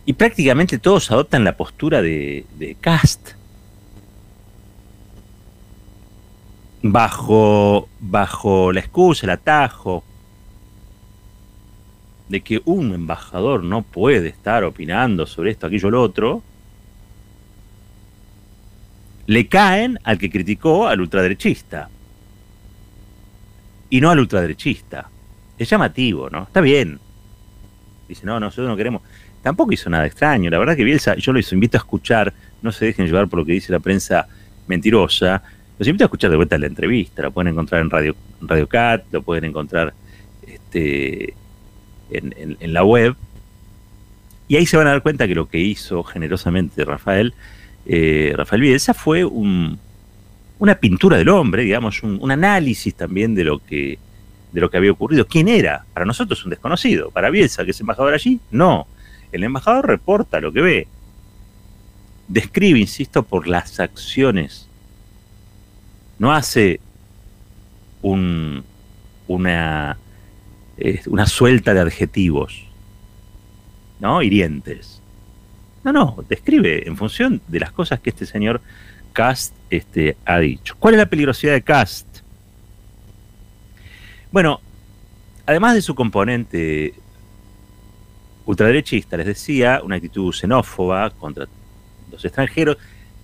y 0.05 0.13
prácticamente 0.13 0.79
todos 0.79 1.11
adoptan 1.11 1.43
la 1.43 1.55
postura 1.55 2.01
de, 2.01 2.45
de 2.57 2.75
Cast. 2.75 3.31
Bajo, 6.83 7.87
bajo 7.99 8.71
la 8.71 8.79
excusa, 8.79 9.27
el 9.27 9.31
atajo 9.31 10.03
de 12.27 12.41
que 12.41 12.61
un 12.65 12.93
embajador 12.93 13.63
no 13.63 13.83
puede 13.83 14.29
estar 14.29 14.63
opinando 14.63 15.27
sobre 15.27 15.51
esto, 15.51 15.67
aquello, 15.67 15.91
lo 15.91 16.01
otro, 16.01 16.41
le 19.27 19.47
caen 19.47 19.99
al 20.03 20.17
que 20.17 20.31
criticó 20.31 20.87
al 20.87 21.01
ultraderechista. 21.01 21.89
Y 23.89 24.01
no 24.01 24.09
al 24.09 24.19
ultraderechista. 24.19 25.09
Es 25.57 25.69
llamativo, 25.69 26.29
¿no? 26.29 26.43
Está 26.43 26.61
bien. 26.61 26.99
Dice, 28.07 28.25
no, 28.25 28.39
nosotros 28.39 28.67
no 28.67 28.77
queremos 28.77 29.01
tampoco 29.41 29.71
hizo 29.71 29.89
nada 29.89 30.05
extraño. 30.05 30.49
La 30.49 30.59
verdad 30.59 30.75
que 30.75 30.83
Bielsa, 30.83 31.15
yo 31.15 31.33
los 31.33 31.51
invito 31.53 31.77
a 31.77 31.79
escuchar, 31.79 32.33
no 32.61 32.71
se 32.71 32.85
dejen 32.85 33.05
llevar 33.05 33.27
por 33.27 33.39
lo 33.39 33.45
que 33.45 33.53
dice 33.53 33.71
la 33.71 33.79
prensa 33.79 34.27
mentirosa, 34.67 35.41
los 35.77 35.87
invito 35.87 36.03
a 36.03 36.07
escuchar 36.07 36.29
de 36.29 36.35
vuelta 36.35 36.57
la 36.57 36.67
entrevista, 36.67 37.23
la 37.23 37.31
pueden 37.31 37.53
encontrar 37.53 37.81
en 37.81 37.89
Radio, 37.89 38.15
Radio 38.41 38.67
Cat, 38.67 39.03
lo 39.11 39.23
pueden 39.23 39.45
encontrar 39.45 39.93
este, 40.45 41.33
en, 42.11 42.73
la 42.73 42.83
web. 42.83 43.15
Y 44.47 44.57
ahí 44.57 44.65
se 44.65 44.77
van 44.77 44.87
a 44.87 44.91
dar 44.91 45.01
cuenta 45.01 45.27
que 45.27 45.35
lo 45.35 45.47
que 45.47 45.57
hizo 45.57 46.03
generosamente 46.03 46.85
Rafael, 46.85 47.33
eh, 47.85 48.33
Rafael 48.35 48.61
Bielsa 48.61 48.93
fue 48.93 49.25
un, 49.25 49.79
una 50.59 50.75
pintura 50.75 51.17
del 51.17 51.29
hombre, 51.29 51.63
digamos, 51.63 52.03
un, 52.03 52.19
un 52.21 52.31
análisis 52.31 52.93
también 52.93 53.33
de 53.33 53.43
lo 53.43 53.59
que 53.59 53.97
de 54.51 54.61
lo 54.61 54.69
que 54.69 54.77
había 54.77 54.91
ocurrido. 54.91 55.25
¿Quién 55.25 55.47
era? 55.47 55.85
Para 55.93 56.05
nosotros 56.05 56.43
un 56.43 56.49
desconocido. 56.49 57.11
Para 57.11 57.29
Bielsa, 57.29 57.63
que 57.65 57.71
es 57.71 57.79
embajador 57.79 58.13
allí, 58.13 58.39
no. 58.51 58.87
El 59.31 59.43
embajador 59.43 59.87
reporta 59.87 60.39
lo 60.39 60.51
que 60.51 60.61
ve. 60.61 60.87
Describe, 62.27 62.79
insisto, 62.79 63.23
por 63.23 63.47
las 63.47 63.79
acciones. 63.79 64.67
No 66.19 66.31
hace 66.33 66.79
un, 68.01 68.63
una, 69.27 69.97
suelta 71.25 71.73
de 71.73 71.79
adjetivos, 71.79 72.63
¿no? 73.99 74.21
Hirientes. 74.21 75.01
No, 75.83 75.91
no, 75.91 76.23
describe 76.29 76.87
en 76.87 76.95
función 76.95 77.41
de 77.47 77.59
las 77.59 77.71
cosas 77.71 77.99
que 77.99 78.11
este 78.11 78.25
señor 78.25 78.61
Cast 79.13 79.55
este, 79.69 80.15
ha 80.25 80.39
dicho. 80.39 80.75
¿Cuál 80.79 80.93
es 80.93 80.99
la 80.99 81.07
peligrosidad 81.07 81.53
de 81.53 81.61
Cast? 81.61 82.07
Bueno, 84.31 84.61
además 85.45 85.73
de 85.73 85.81
su 85.81 85.95
componente 85.95 86.93
ultraderechista, 88.51 89.15
les 89.15 89.27
decía, 89.27 89.81
una 89.83 89.95
actitud 89.95 90.33
xenófoba 90.33 91.09
contra 91.11 91.47
los 92.11 92.25
extranjeros, 92.25 92.77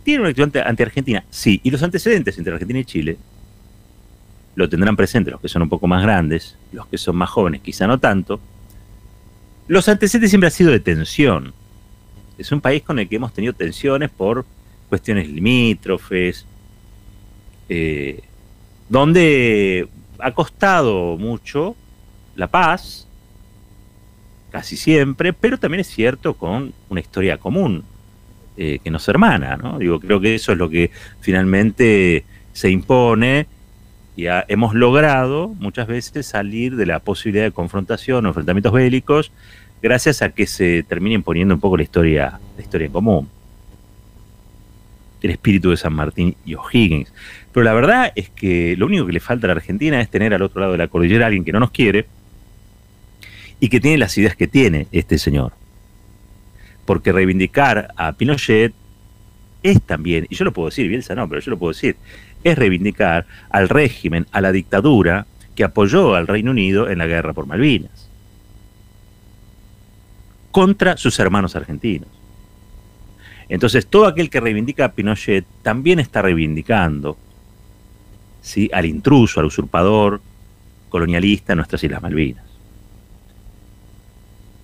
tiene 0.04 0.22
una 0.22 0.30
actitud 0.30 0.58
anti-argentina, 0.58 1.26
sí, 1.30 1.60
y 1.64 1.70
los 1.70 1.84
antecedentes 1.84 2.38
entre 2.38 2.54
Argentina 2.54 2.80
y 2.80 2.86
Chile 2.86 3.18
lo 4.56 4.70
tendrán 4.70 4.96
presente 4.96 5.30
los 5.30 5.42
que 5.42 5.50
son 5.50 5.64
un 5.64 5.70
poco 5.70 5.86
más 5.86 6.02
grandes, 6.02 6.56
los 6.72 6.88
que 6.88 6.98
son 6.98 7.18
más 7.18 7.30
jóvenes 7.30 7.62
quizá 7.62 7.86
no 7.88 8.00
tanto. 8.00 8.40
Los 9.68 9.90
antecedentes 9.90 10.32
siempre 10.32 10.48
han 10.48 10.54
sido 10.54 10.72
de 10.72 10.80
tensión. 10.80 11.54
Es 12.38 12.52
un 12.54 12.62
país 12.62 12.82
con 12.82 12.98
el 12.98 13.10
que 13.10 13.18
hemos 13.18 13.34
tenido 13.34 13.54
tensiones 13.54 14.10
por 14.10 14.46
cuestiones 14.88 15.28
limítrofes, 15.28 16.46
eh, 17.68 18.22
donde 18.88 19.90
ha 20.20 20.32
costado 20.32 21.18
mucho 21.18 21.76
la 22.36 22.48
paz, 22.48 23.07
casi 24.52 24.78
siempre, 24.78 25.34
pero 25.34 25.58
también 25.58 25.82
es 25.82 25.88
cierto 25.88 26.36
con 26.36 26.74
una 26.90 27.00
historia 27.00 27.38
común 27.38 27.84
eh, 28.58 28.80
que 28.84 28.90
nos 28.90 29.08
hermana, 29.08 29.58
¿no? 29.58 29.78
Digo, 29.78 30.00
creo 30.00 30.20
que 30.20 30.36
eso 30.36 30.52
es 30.52 30.58
lo 30.58 30.70
que 30.70 30.92
finalmente 31.22 32.26
se 32.54 32.70
impone 32.70 33.48
y 34.16 34.26
hemos 34.48 34.74
logrado 34.74 35.50
muchas 35.60 35.86
veces 35.86 36.26
salir 36.26 36.76
de 36.76 36.88
la 36.88 37.00
posibilidad 37.00 37.46
de 37.46 37.52
confrontación 37.52 38.26
o 38.26 38.30
enfrentamientos 38.30 38.74
bélicos 38.74 39.32
gracias 39.82 40.24
a 40.24 40.30
que 40.30 40.48
se 40.48 40.82
termine 40.82 41.14
imponiendo 41.14 41.54
un 41.54 41.60
poco 41.60 41.78
la 41.78 41.84
historia, 41.84 42.40
la 42.56 42.64
historia 42.64 42.88
en 42.88 42.92
común. 42.92 43.30
El 45.22 45.30
espíritu 45.30 45.70
de 45.70 45.78
San 45.78 45.94
Martín 45.94 46.36
y 46.46 46.56
O'Higgins. 46.56 47.14
Pero 47.52 47.64
la 47.64 47.74
verdad 47.74 48.12
es 48.16 48.30
que 48.30 48.76
lo 48.76 48.88
único 48.88 49.06
que 49.06 49.14
le 49.14 49.20
falta 49.20 49.46
a 49.46 49.50
la 49.50 49.54
Argentina 49.54 50.02
es 50.02 50.10
tener 50.10 50.34
al 50.34 50.42
otro 50.42 50.62
lado 50.62 50.72
de 50.72 50.80
la 50.80 50.88
cordillera 50.88 51.26
a 51.26 51.28
alguien 51.28 51.46
que 51.46 51.52
no 51.52 51.60
nos 51.60 51.70
quiere, 51.70 52.08
y 53.60 53.70
que 53.70 53.80
tiene 53.80 53.98
las 53.98 54.18
ideas 54.18 54.36
que 54.36 54.48
tiene 54.48 54.88
este 54.92 55.18
señor. 55.18 55.54
Porque 56.86 57.12
reivindicar 57.12 57.90
a 57.96 58.14
Pinochet 58.14 58.74
es 59.64 59.82
también, 59.82 60.28
y 60.30 60.36
yo 60.36 60.46
lo 60.46 60.54
puedo 60.54 60.70
decir, 60.70 60.88
Bielsa 60.88 61.16
no, 61.16 61.28
pero 61.28 61.42
yo 61.42 61.52
lo 61.52 61.58
puedo 61.58 61.74
decir, 61.74 61.98
es 62.44 62.58
reivindicar 62.58 63.26
al 63.50 63.70
régimen, 63.70 64.28
a 64.32 64.42
la 64.42 64.52
dictadura 64.52 65.26
que 65.56 65.64
apoyó 65.64 66.16
al 66.16 66.28
Reino 66.28 66.52
Unido 66.52 66.90
en 66.90 67.00
la 67.00 67.08
guerra 67.08 67.34
por 67.34 67.48
Malvinas. 67.48 68.08
contra 70.52 70.98
sus 70.98 71.20
hermanos 71.20 71.56
argentinos. 71.56 72.08
Entonces, 73.48 73.86
todo 73.86 74.08
aquel 74.08 74.30
que 74.30 74.40
reivindica 74.40 74.86
a 74.86 74.92
Pinochet 74.94 75.46
también 75.62 76.00
está 76.00 76.24
reivindicando 76.24 77.16
¿sí? 78.42 78.70
al 78.74 78.86
intruso, 78.86 79.40
al 79.40 79.46
usurpador 79.46 80.20
colonialista 80.90 81.54
en 81.54 81.58
nuestras 81.58 81.84
Islas 81.84 82.02
Malvinas. 82.02 82.47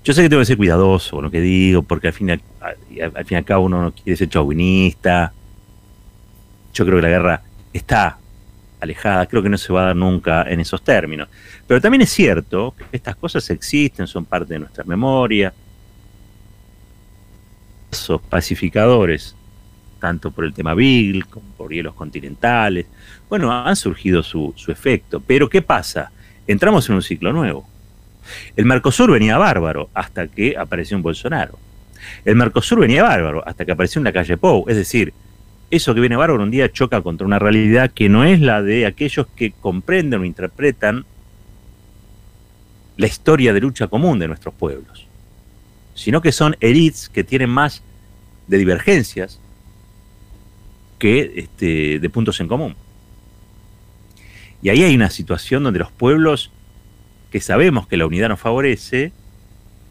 Yo 0.03 0.12
sé 0.12 0.22
que 0.22 0.29
tengo 0.29 0.41
que 0.41 0.45
ser 0.45 0.57
cuidadoso 0.57 1.15
con 1.15 1.25
lo 1.25 1.31
que 1.31 1.39
digo, 1.39 1.81
porque 1.81 2.07
al 2.07 2.13
fin, 2.13 2.41
y 2.89 3.00
al, 3.00 3.25
fin 3.25 3.38
y 3.38 3.43
cabo 3.43 3.65
uno 3.65 3.81
no 3.81 3.93
quiere 3.93 4.17
ser 4.17 4.27
chauvinista. 4.27 5.33
Yo 6.74 6.86
creo 6.86 6.98
que 6.98 7.03
la 7.03 7.10
guerra 7.10 7.41
está 7.72 8.17
alejada, 8.81 9.25
creo 9.27 9.41
que 9.41 9.48
no 9.48 9.57
se 9.57 9.72
va 9.72 9.83
a 9.83 9.86
dar 9.88 9.95
nunca 9.95 10.43
en 10.43 10.60
esos 10.60 10.83
términos. 10.83 11.29
Pero 11.65 11.79
también 11.79 12.01
es 12.01 12.10
cierto 12.10 12.75
que 12.77 12.98
estas 12.98 13.15
cosas 13.15 13.50
existen, 13.50 14.05
son 14.05 14.25
parte 14.25 14.53
de 14.53 14.60
nuestra 14.60 14.83
memoria. 14.83 15.53
Esos 17.89 18.22
pacificadores, 18.24 19.38
tanto 20.01 20.31
por 20.31 20.43
el 20.43 20.53
tema 20.53 20.74
Beagle 20.74 21.24
como 21.29 21.48
por 21.51 21.72
hielos 21.72 21.93
continentales, 21.93 22.88
bueno, 23.29 23.53
han 23.53 23.75
surgido 23.77 24.22
su, 24.22 24.53
su 24.57 24.69
efecto. 24.69 25.22
Pero 25.25 25.48
¿qué 25.48 25.62
pasa? 25.62 26.12
Entramos 26.45 26.89
en 26.89 26.95
un 26.95 27.01
ciclo 27.01 27.31
nuevo. 27.31 27.73
El 28.56 28.65
Mercosur 28.65 29.12
venía 29.12 29.38
bárbaro 29.38 29.89
hasta 29.94 30.27
que 30.27 30.56
apareció 30.58 30.98
un 30.98 31.03
Bolsonaro. 31.03 31.58
El 32.25 32.36
Mercosur 32.36 32.80
venía 32.80 33.03
bárbaro 33.03 33.44
hasta 33.48 33.65
que 33.65 33.72
apareció 33.72 34.00
en 34.00 34.06
la 34.06 34.13
calle 34.13 34.38
Pou. 34.38 34.65
Es 34.68 34.75
decir, 34.75 35.13
eso 35.72 35.94
que 35.94 36.01
viene 36.01 36.15
bárbaro 36.15 36.44
un 36.44 36.51
día 36.51 36.72
choca 36.72 37.01
contra 37.01 37.25
una 37.25 37.39
realidad 37.39 37.92
que 37.92 38.10
no 38.10 38.24
es 38.24 38.39
la 38.39 38.62
de 38.62 38.86
aquellos 38.86 39.27
que 39.36 39.51
comprenden 39.51 40.22
o 40.22 40.25
interpretan 40.25 41.06
la 42.98 43.08
historia 43.08 43.53
de 43.53 43.62
lucha 43.62 43.88
común 43.88 44.20
de 44.20 44.27
nuestros 44.27 44.53
pueblos, 44.53 45.08
sino 45.96 46.22
que 46.22 46.32
son 46.32 46.56
elites 46.60 47.10
que 47.10 47.24
tienen 47.24 47.50
más 47.50 47.82
de 48.48 48.58
divergencias 48.58 49.39
que 51.00 51.34
este, 51.36 52.00
de 52.00 52.10
puntos 52.10 52.39
en 52.39 52.48
común. 52.48 52.75
Y 54.62 54.70
ahí 54.70 54.84
hay 54.84 54.96
una 54.96 55.10
situación 55.10 55.63
donde 55.63 55.80
los 55.80 55.92
pueblos 55.92 56.51
que 57.33 57.41
sabemos 57.41 57.87
que 57.87 57.97
la 57.97 58.05
unidad 58.05 58.29
nos 58.29 58.39
favorece, 58.39 59.11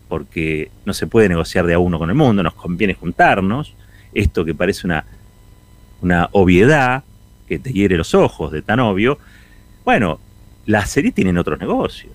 porque 0.09 0.71
no 0.85 0.95
se 0.95 1.09
puede 1.09 1.29
negociar 1.29 1.67
de 1.67 1.75
a 1.75 1.81
uno 1.81 1.99
con 1.99 2.09
el 2.09 2.15
mundo, 2.15 2.45
nos 2.45 2.55
conviene 2.55 2.95
juntarnos, 2.95 3.75
esto 4.15 4.45
que 4.45 4.55
parece 4.55 4.87
una, 4.87 5.05
una 6.03 6.29
obviedad, 6.31 7.03
que 7.49 7.59
te 7.59 7.73
hiere 7.73 7.97
los 7.97 8.15
ojos 8.15 8.53
de 8.53 8.63
tan 8.63 8.79
obvio, 8.79 9.19
bueno, 9.85 10.21
las 10.67 10.91
series 10.91 11.15
tienen 11.15 11.37
otros 11.37 11.59
negocios. 11.59 12.13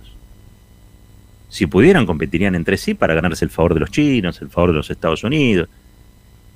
Si 1.50 1.67
pudieran, 1.67 2.05
competirían 2.05 2.55
entre 2.55 2.77
sí 2.77 2.93
para 2.93 3.13
ganarse 3.13 3.43
el 3.43 3.51
favor 3.51 3.74
de 3.74 3.81
los 3.81 3.91
chinos, 3.91 4.41
el 4.41 4.50
favor 4.50 4.69
de 4.69 4.77
los 4.77 4.89
Estados 4.89 5.25
Unidos. 5.25 5.67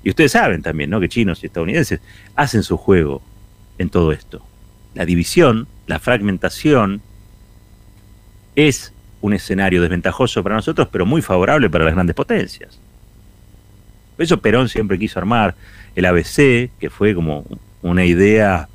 Y 0.02 0.08
ustedes 0.08 0.32
saben 0.32 0.62
también, 0.62 0.88
¿no? 0.88 0.98
Que 0.98 1.10
chinos 1.10 1.42
y 1.42 1.46
estadounidenses 1.46 2.00
hacen 2.36 2.62
su 2.62 2.78
juego 2.78 3.20
en 3.76 3.90
todo 3.90 4.12
esto. 4.12 4.42
La 4.94 5.04
división, 5.04 5.68
la 5.86 5.98
fragmentación, 5.98 7.02
es 8.56 8.92
un 9.20 9.32
escenario 9.32 9.80
desventajoso 9.80 10.42
para 10.42 10.56
nosotros, 10.56 10.88
pero 10.90 11.06
muy 11.06 11.22
favorable 11.22 11.70
para 11.70 11.84
las 11.84 11.94
grandes 11.94 12.14
potencias. 12.14 12.78
Por 14.16 14.24
eso 14.24 14.40
Perón 14.40 14.68
siempre 14.68 14.98
quiso 14.98 15.18
armar 15.18 15.54
el 15.94 16.04
ABC, 16.04 16.70
que 16.78 16.90
fue 16.90 17.14
como 17.14 17.46
una 17.82 18.04
idea 18.04 18.68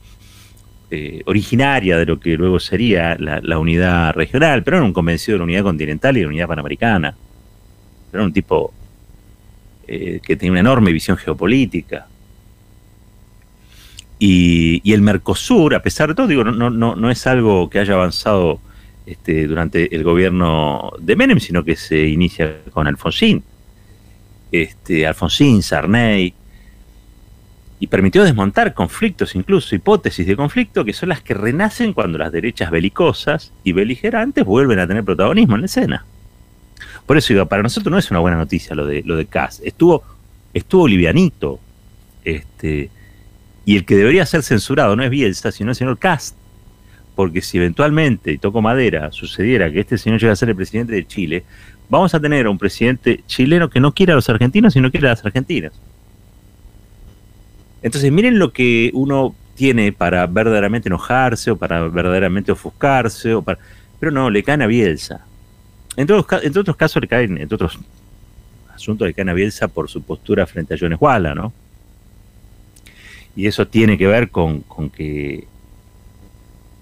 eh, 0.89 1.21
originaria 1.25 1.97
de 1.97 2.05
lo 2.05 2.19
que 2.19 2.37
luego 2.37 2.59
sería 2.59 3.17
la, 3.19 3.59
unidad 3.59 4.13
regional. 4.13 4.63
Perón 4.63 4.79
era 4.79 4.85
un 4.85 4.93
convencido 4.93 5.35
de 5.35 5.39
la 5.39 5.43
unidad 5.43 5.63
continental 5.63 6.15
y 6.15 6.21
de 6.21 6.25
la 6.25 6.29
unidad 6.29 6.47
panamericana. 6.47 7.15
Era 8.11 8.23
un 8.23 8.33
tipo 8.33 8.73
eh, 9.87 10.21
que 10.23 10.37
tenía 10.37 10.51
una 10.51 10.61
enorme 10.61 10.91
visión 10.91 11.17
geopolítica. 11.17 12.07
Y, 14.19 14.91
el 14.91 15.01
Mercosur, 15.01 15.75
a 15.75 15.83
pesar 15.83 16.09
de 16.09 16.15
todo, 16.15 16.25
digo, 16.25 16.43
no, 16.43 16.69
no, 16.69 16.95
no 16.95 17.11
es 17.11 17.27
algo 17.27 17.69
que 17.69 17.79
haya 17.79 17.93
avanzado 17.93 18.59
este, 19.07 19.47
durante 19.47 19.95
el 19.95 20.03
gobierno 20.03 20.91
de 20.99 21.15
Menem, 21.15 21.39
sino 21.39 21.63
que 21.63 21.77
se 21.77 22.07
inicia 22.07 22.57
con 22.73 22.87
Alfonsín. 22.87 23.41
Este, 24.51 25.07
Alfonsín, 25.07 25.63
Sarney, 25.63 26.33
y 27.79 27.87
permitió 27.87 28.23
desmontar 28.23 28.73
conflictos, 28.73 29.33
incluso 29.35 29.75
hipótesis 29.75 30.27
de 30.27 30.35
conflicto, 30.35 30.83
que 30.83 30.91
son 30.91 31.09
las 31.09 31.21
que 31.21 31.33
renacen 31.33 31.93
cuando 31.93 32.17
las 32.17 32.33
derechas 32.33 32.69
belicosas 32.69 33.53
y 33.63 33.71
beligerantes 33.71 34.43
vuelven 34.43 34.79
a 34.79 34.87
tener 34.87 35.05
protagonismo 35.05 35.55
en 35.55 35.61
la 35.61 35.67
escena. 35.67 36.05
Por 37.05 37.15
eso 37.17 37.33
digo, 37.33 37.45
para 37.45 37.63
nosotros 37.63 37.89
no 37.89 37.97
es 37.97 38.11
una 38.11 38.19
buena 38.19 38.35
noticia 38.35 38.75
lo 38.75 38.85
de 38.85 39.03
lo 39.03 39.15
de 39.15 39.25
Kass. 39.27 39.61
Estuvo, 39.63 40.03
estuvo 40.53 40.85
livianito. 40.85 41.61
Este, 42.25 42.89
y 43.63 43.77
el 43.77 43.85
que 43.85 43.95
debería 43.95 44.25
ser 44.25 44.43
censurado 44.43 44.97
no 44.97 45.03
es 45.03 45.09
Bielsa, 45.09 45.53
sino 45.53 45.69
el 45.69 45.75
señor 45.77 45.97
Cast 45.97 46.35
porque 47.17 47.41
si 47.41 47.57
eventualmente, 47.57 48.31
y 48.31 48.37
toco 48.37 48.61
madera, 48.61 49.11
sucediera 49.11 49.71
que 49.71 49.79
este 49.79 49.97
señor 49.97 50.19
llegue 50.19 50.33
a 50.33 50.35
ser 50.35 50.49
el 50.49 50.55
presidente 50.55 50.93
de 50.93 51.07
Chile, 51.07 51.43
vamos 51.89 52.13
a 52.13 52.19
tener 52.19 52.47
un 52.47 52.59
presidente 52.59 53.23
chileno 53.25 53.71
que 53.71 53.79
no 53.79 53.91
quiere 53.91 54.11
a 54.11 54.15
los 54.15 54.29
argentinos, 54.29 54.73
sino 54.73 54.91
quiere 54.91 55.07
a 55.07 55.09
las 55.09 55.25
argentinas. 55.25 55.71
Entonces, 57.81 58.11
miren 58.11 58.37
lo 58.37 58.53
que 58.53 58.91
uno 58.93 59.33
tiene 59.55 59.91
para 59.91 60.27
verdaderamente 60.27 60.89
enojarse 60.89 61.49
o 61.49 61.57
para 61.57 61.87
verdaderamente 61.87 62.51
ofuscarse, 62.51 63.35
pero 63.99 64.11
no, 64.11 64.29
le 64.29 64.43
caen 64.43 64.61
a 64.61 64.67
Bielsa. 64.67 65.25
Entre 65.95 66.15
otros, 66.15 66.75
casos 66.75 67.01
le 67.01 67.07
caen, 67.07 67.39
entre 67.39 67.55
otros 67.55 67.79
asuntos 68.75 69.07
le 69.07 69.15
caen 69.15 69.29
a 69.29 69.33
Bielsa 69.33 69.67
por 69.67 69.89
su 69.89 70.03
postura 70.03 70.45
frente 70.45 70.75
a 70.75 70.77
Jones 70.79 70.99
Walla, 71.01 71.33
¿no? 71.33 71.51
Y 73.35 73.47
eso 73.47 73.65
tiene 73.65 73.97
que 73.97 74.05
ver 74.05 74.29
con 74.29 74.61
que 74.91 75.47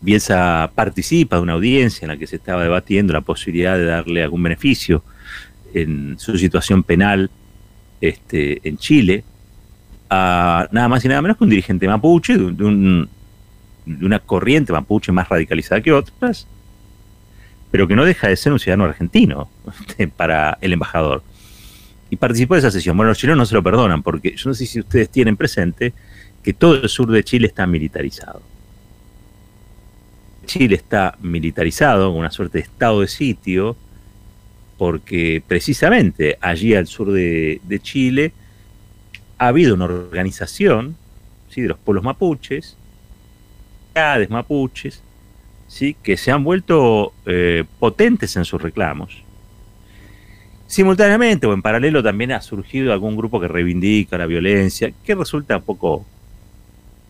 Bielsa 0.05 0.71
participa 0.75 1.37
de 1.37 1.41
una 1.41 1.53
audiencia 1.53 2.05
en 2.05 2.09
la 2.09 2.17
que 2.17 2.27
se 2.27 2.35
estaba 2.35 2.63
debatiendo 2.63 3.11
la 3.11 3.21
posibilidad 3.21 3.75
de 3.75 3.85
darle 3.85 4.23
algún 4.23 4.43
beneficio 4.43 5.03
en 5.73 6.17
su 6.19 6.37
situación 6.37 6.83
penal 6.83 7.31
este, 7.99 8.61
en 8.63 8.77
Chile 8.77 9.23
a 10.09 10.67
nada 10.71 10.87
más 10.87 11.03
y 11.03 11.07
nada 11.07 11.23
menos 11.23 11.37
que 11.37 11.43
un 11.43 11.49
dirigente 11.49 11.87
mapuche, 11.87 12.37
de, 12.37 13.07
una 13.85 14.19
corriente 14.19 14.71
mapuche 14.71 15.11
más 15.11 15.27
radicalizada 15.27 15.81
que 15.81 15.91
otras, 15.91 16.47
pero 17.71 17.87
que 17.87 17.95
no 17.95 18.05
deja 18.05 18.27
de 18.27 18.35
ser 18.35 18.53
un 18.53 18.59
ciudadano 18.59 18.85
argentino 18.85 19.49
este, 19.81 20.07
para 20.07 20.59
el 20.61 20.73
embajador. 20.73 21.23
Y 22.11 22.17
participó 22.17 22.53
de 22.53 22.59
esa 22.59 22.69
sesión. 22.71 22.95
Bueno, 22.95 23.09
los 23.09 23.17
chilenos 23.17 23.39
no 23.39 23.45
se 23.47 23.55
lo 23.55 23.63
perdonan, 23.63 24.03
porque 24.03 24.35
yo 24.35 24.49
no 24.49 24.53
sé 24.53 24.67
si 24.67 24.79
ustedes 24.79 25.09
tienen 25.09 25.35
presente 25.35 25.93
que 26.43 26.53
todo 26.53 26.75
el 26.75 26.89
sur 26.89 27.09
de 27.09 27.23
Chile 27.23 27.47
está 27.47 27.65
militarizado. 27.65 28.43
Chile 30.45 30.75
está 30.75 31.17
militarizado, 31.21 32.11
una 32.11 32.31
suerte 32.31 32.59
de 32.59 32.63
estado 32.63 33.01
de 33.01 33.07
sitio, 33.07 33.75
porque 34.77 35.41
precisamente 35.47 36.37
allí 36.41 36.75
al 36.75 36.87
sur 36.87 37.11
de, 37.11 37.59
Chile 37.81 38.33
ha 39.37 39.47
habido 39.47 39.75
una 39.75 39.85
organización 39.85 40.95
¿sí? 41.49 41.61
de 41.61 41.69
los 41.69 41.77
pueblos 41.77 42.03
mapuches, 42.03 42.77
mapuches, 44.29 45.01
¿sí? 45.67 45.95
que 46.01 46.17
se 46.17 46.31
han 46.31 46.43
vuelto 46.43 47.13
eh, 47.25 47.63
potentes 47.79 48.35
en 48.35 48.45
sus 48.45 48.61
reclamos. 48.61 49.23
Simultáneamente 50.67 51.45
o 51.45 51.53
en 51.53 51.61
paralelo 51.61 52.01
también 52.01 52.31
ha 52.31 52.41
surgido 52.41 52.91
algún 52.91 53.15
grupo 53.15 53.39
que 53.39 53.47
reivindica 53.47 54.17
la 54.17 54.25
violencia, 54.25 54.91
que 55.03 55.15
resulta 55.15 55.59
poco, 55.59 56.05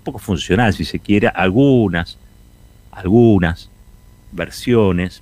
poco 0.03 0.19
funcional, 0.19 0.73
si 0.73 0.83
se 0.83 0.99
quiere, 0.99 1.29
algunas 1.29 2.19
algunas 2.95 3.69
versiones 4.31 5.21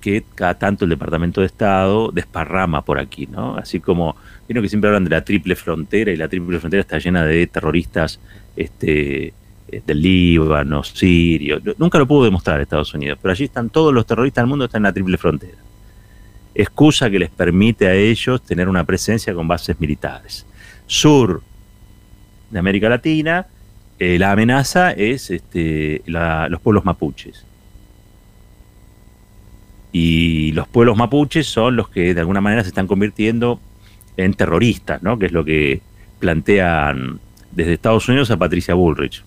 que 0.00 0.22
cada 0.34 0.58
tanto 0.58 0.84
el 0.84 0.90
Departamento 0.90 1.40
de 1.40 1.46
Estado 1.46 2.10
desparrama 2.12 2.82
por 2.82 2.98
aquí, 2.98 3.26
¿no? 3.26 3.56
Así 3.56 3.80
como, 3.80 4.16
vino 4.46 4.60
que 4.60 4.68
siempre 4.68 4.88
hablan 4.88 5.04
de 5.04 5.10
la 5.10 5.24
triple 5.24 5.56
frontera 5.56 6.12
y 6.12 6.16
la 6.16 6.28
triple 6.28 6.58
frontera 6.58 6.82
está 6.82 6.98
llena 6.98 7.24
de 7.24 7.46
terroristas 7.46 8.20
este, 8.54 9.32
eh, 9.68 9.82
del 9.86 10.02
Líbano, 10.02 10.84
Sirio. 10.84 11.60
Nunca 11.78 11.98
lo 11.98 12.06
pudo 12.06 12.24
demostrar 12.24 12.60
Estados 12.60 12.92
Unidos, 12.92 13.18
pero 13.22 13.32
allí 13.32 13.44
están 13.44 13.70
todos 13.70 13.94
los 13.94 14.06
terroristas 14.06 14.42
del 14.42 14.50
mundo, 14.50 14.66
están 14.66 14.80
en 14.80 14.84
la 14.84 14.92
triple 14.92 15.16
frontera. 15.16 15.56
Excusa 16.54 17.08
que 17.08 17.18
les 17.18 17.30
permite 17.30 17.88
a 17.88 17.94
ellos 17.94 18.42
tener 18.42 18.68
una 18.68 18.84
presencia 18.84 19.32
con 19.32 19.48
bases 19.48 19.80
militares. 19.80 20.44
Sur 20.86 21.42
de 22.50 22.58
América 22.58 22.90
Latina, 22.90 23.46
eh, 23.98 24.18
la 24.18 24.32
amenaza 24.32 24.90
es 24.90 25.30
este, 25.30 26.02
los 26.06 26.60
pueblos 26.60 26.84
mapuches. 26.84 27.44
Y 29.92 30.50
los 30.52 30.66
pueblos 30.66 30.96
mapuches 30.96 31.46
son 31.46 31.76
los 31.76 31.88
que 31.88 32.14
de 32.14 32.20
alguna 32.20 32.40
manera 32.40 32.62
se 32.62 32.68
están 32.68 32.88
convirtiendo 32.88 33.60
en 34.16 34.34
terroristas, 34.34 35.02
¿no? 35.02 35.18
que 35.18 35.26
es 35.26 35.32
lo 35.32 35.44
que 35.44 35.82
plantean 36.18 37.20
desde 37.52 37.74
Estados 37.74 38.08
Unidos 38.08 38.30
a 38.30 38.36
Patricia 38.36 38.74
Bullrich. 38.74 39.22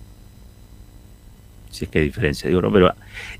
Si 1.69 1.85
es 1.85 1.91
que 1.91 1.99
hay 1.99 2.05
diferencia, 2.05 2.49
digo, 2.49 2.61
¿no? 2.61 2.71
Pero 2.71 2.93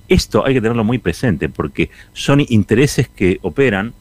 esto 0.07 0.45
hay 0.45 0.53
que 0.53 0.61
tenerlo 0.61 0.83
muy 0.83 0.99
presente 0.99 1.49
porque 1.49 1.89
son 2.13 2.41
intereses 2.47 3.09
que 3.09 3.39
operan 3.41 3.93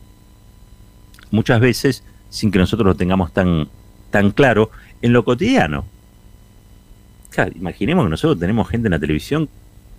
muchas 1.30 1.58
veces 1.60 2.04
sin 2.28 2.50
que 2.50 2.58
nosotros 2.58 2.86
lo 2.86 2.94
tengamos 2.94 3.32
tan, 3.32 3.68
tan 4.10 4.30
claro 4.30 4.70
en 5.02 5.12
lo 5.12 5.24
cotidiano. 5.24 5.84
Imaginemos 7.54 8.04
que 8.04 8.10
nosotros 8.10 8.38
tenemos 8.38 8.68
gente 8.68 8.88
en 8.88 8.92
la 8.92 8.98
televisión 8.98 9.48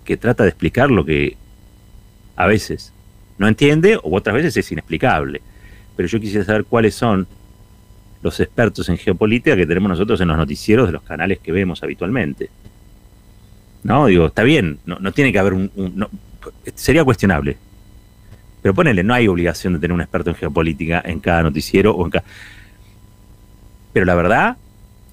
que 0.04 0.16
trata 0.16 0.42
de 0.42 0.50
explicar 0.50 0.90
lo 0.90 1.04
que 1.04 1.36
a 2.36 2.46
veces 2.46 2.92
no 3.38 3.46
entiende 3.46 3.96
o 3.96 4.16
otras 4.16 4.34
veces 4.34 4.56
es 4.56 4.72
inexplicable. 4.72 5.40
Pero 5.96 6.08
yo 6.08 6.20
quisiera 6.20 6.44
saber 6.44 6.64
cuáles 6.64 6.94
son 6.94 7.26
los 8.22 8.40
expertos 8.40 8.88
en 8.88 8.98
geopolítica 8.98 9.56
que 9.56 9.66
tenemos 9.66 9.90
nosotros 9.90 10.20
en 10.20 10.28
los 10.28 10.36
noticieros 10.36 10.86
de 10.86 10.92
los 10.92 11.02
canales 11.02 11.38
que 11.38 11.52
vemos 11.52 11.82
habitualmente. 11.82 12.50
No, 13.84 14.06
digo, 14.06 14.26
está 14.26 14.42
bien, 14.42 14.78
no, 14.86 15.12
tiene 15.12 15.32
que 15.32 15.38
haber 15.38 15.54
un... 15.54 15.70
sería 16.74 17.04
cuestionable. 17.04 17.56
Pero 18.60 18.74
ponele, 18.74 19.04
no 19.04 19.14
hay 19.14 19.28
obligación 19.28 19.74
de 19.74 19.78
tener 19.78 19.94
un 19.94 20.00
experto 20.00 20.30
en 20.30 20.36
geopolítica 20.36 21.00
en 21.04 21.20
cada 21.20 21.42
noticiero 21.42 21.92
o 21.92 22.04
en 22.04 22.10
cada... 22.10 22.24
Pero 23.92 24.04
la 24.04 24.14
verdad 24.14 24.56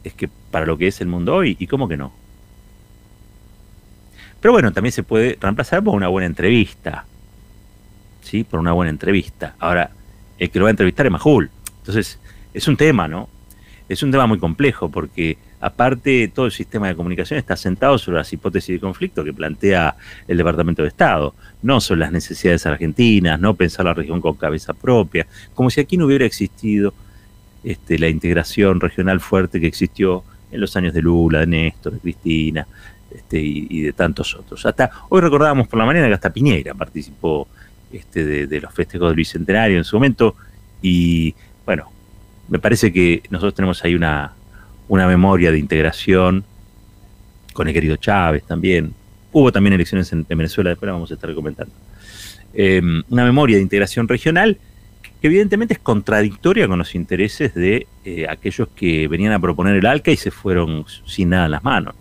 es 0.05 0.13
que 0.13 0.29
para 0.51 0.65
lo 0.65 0.77
que 0.77 0.87
es 0.87 1.01
el 1.01 1.07
mundo 1.07 1.35
hoy, 1.35 1.57
¿y 1.59 1.67
cómo 1.67 1.87
que 1.87 1.97
no? 1.97 2.13
Pero 4.39 4.51
bueno, 4.51 4.71
también 4.71 4.91
se 4.91 5.03
puede 5.03 5.37
reemplazar 5.41 5.83
por 5.83 5.95
una 5.95 6.07
buena 6.07 6.27
entrevista. 6.27 7.05
¿Sí? 8.21 8.43
Por 8.43 8.59
una 8.59 8.73
buena 8.73 8.91
entrevista. 8.91 9.55
Ahora, 9.59 9.89
el 10.37 10.49
que 10.49 10.59
lo 10.59 10.65
va 10.65 10.69
a 10.69 10.71
entrevistar 10.71 11.05
es 11.07 11.11
Majul. 11.11 11.49
Entonces, 11.79 12.19
es 12.53 12.67
un 12.67 12.77
tema, 12.77 13.07
¿no? 13.07 13.27
Es 13.89 14.03
un 14.03 14.11
tema 14.11 14.27
muy 14.27 14.37
complejo 14.37 14.89
porque 14.89 15.37
aparte 15.59 16.31
todo 16.33 16.45
el 16.45 16.51
sistema 16.51 16.87
de 16.87 16.95
comunicación 16.95 17.39
está 17.39 17.55
sentado 17.55 17.97
sobre 17.97 18.17
las 18.19 18.31
hipótesis 18.31 18.75
de 18.75 18.79
conflicto 18.79 19.23
que 19.23 19.33
plantea 19.33 19.95
el 20.27 20.37
Departamento 20.37 20.83
de 20.83 20.89
Estado, 20.89 21.33
no 21.63 21.81
son 21.81 21.99
las 21.99 22.11
necesidades 22.11 22.65
argentinas, 22.67 23.39
no 23.39 23.55
pensar 23.55 23.85
la 23.85 23.95
región 23.95 24.21
con 24.21 24.35
cabeza 24.35 24.73
propia, 24.73 25.25
como 25.55 25.71
si 25.71 25.81
aquí 25.81 25.97
no 25.97 26.05
hubiera 26.05 26.25
existido 26.25 26.93
este, 27.65 27.97
la 27.97 28.07
integración 28.07 28.79
regional 28.79 29.19
fuerte 29.19 29.59
que 29.59 29.65
existió 29.65 30.23
en 30.51 30.61
los 30.61 30.77
años 30.77 30.93
de 30.93 31.01
Lula, 31.01 31.39
de 31.39 31.47
Néstor, 31.47 31.93
de 31.93 31.99
Cristina 31.99 32.67
este, 33.13 33.39
y, 33.41 33.81
de 33.81 33.91
tantos 33.91 34.35
otros. 34.35 34.63
Hasta 34.67 34.91
hoy 35.09 35.19
recordábamos 35.19 35.67
por 35.67 35.79
la 35.79 35.85
mañana 35.85 36.07
que 36.07 36.13
hasta 36.13 36.31
Piñera 36.31 36.75
participó 36.75 37.47
este, 37.91 38.45
de, 38.45 38.61
los 38.61 38.71
festejos 38.71 39.09
del 39.09 39.15
Bicentenario 39.15 39.79
en 39.79 39.83
su 39.83 39.95
momento 39.95 40.35
y 40.79 41.33
bueno, 41.65 41.89
me 42.49 42.59
parece 42.59 42.93
que 42.93 43.23
nosotros 43.31 43.55
tenemos 43.55 43.83
ahí 43.83 43.95
una, 43.95 44.33
memoria 44.87 45.51
de 45.51 45.57
integración 45.57 46.43
con 47.51 47.67
el 47.67 47.73
querido 47.73 47.95
Chávez 47.95 48.43
también. 48.43 48.93
Hubo 49.31 49.51
también 49.51 49.73
elecciones 49.73 50.13
en, 50.13 50.23
Venezuela, 50.29 50.69
después 50.69 50.91
vamos 50.91 51.09
a 51.09 51.15
estar 51.15 51.33
comentando. 51.33 51.73
Em, 52.53 53.01
una 53.09 53.25
memoria 53.25 53.57
de 53.57 53.63
integración 53.63 54.07
regional 54.07 54.59
que 55.25 55.29
evidentemente 55.29 55.73
es 55.73 55.79
contradictoria 55.79 56.67
con 56.67 56.77
los 56.77 56.93
intereses 56.93 57.55
de 57.55 57.87
eh, 58.03 58.27
aquellos 58.29 58.67
que 58.75 59.07
venían 59.07 59.33
a 59.33 59.39
proponer 59.39 59.75
el 59.75 59.87
ALCA 59.87 60.11
y 60.11 60.17
se 60.17 60.29
fueron 60.29 60.85
sin 61.07 61.29
nada 61.29 61.45
en 61.45 61.51
las 61.51 61.63
manos. 61.63 61.95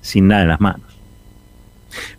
Sin 0.00 0.26
nada 0.26 0.42
en 0.42 0.48
las 0.48 0.60
manos. 0.60 0.98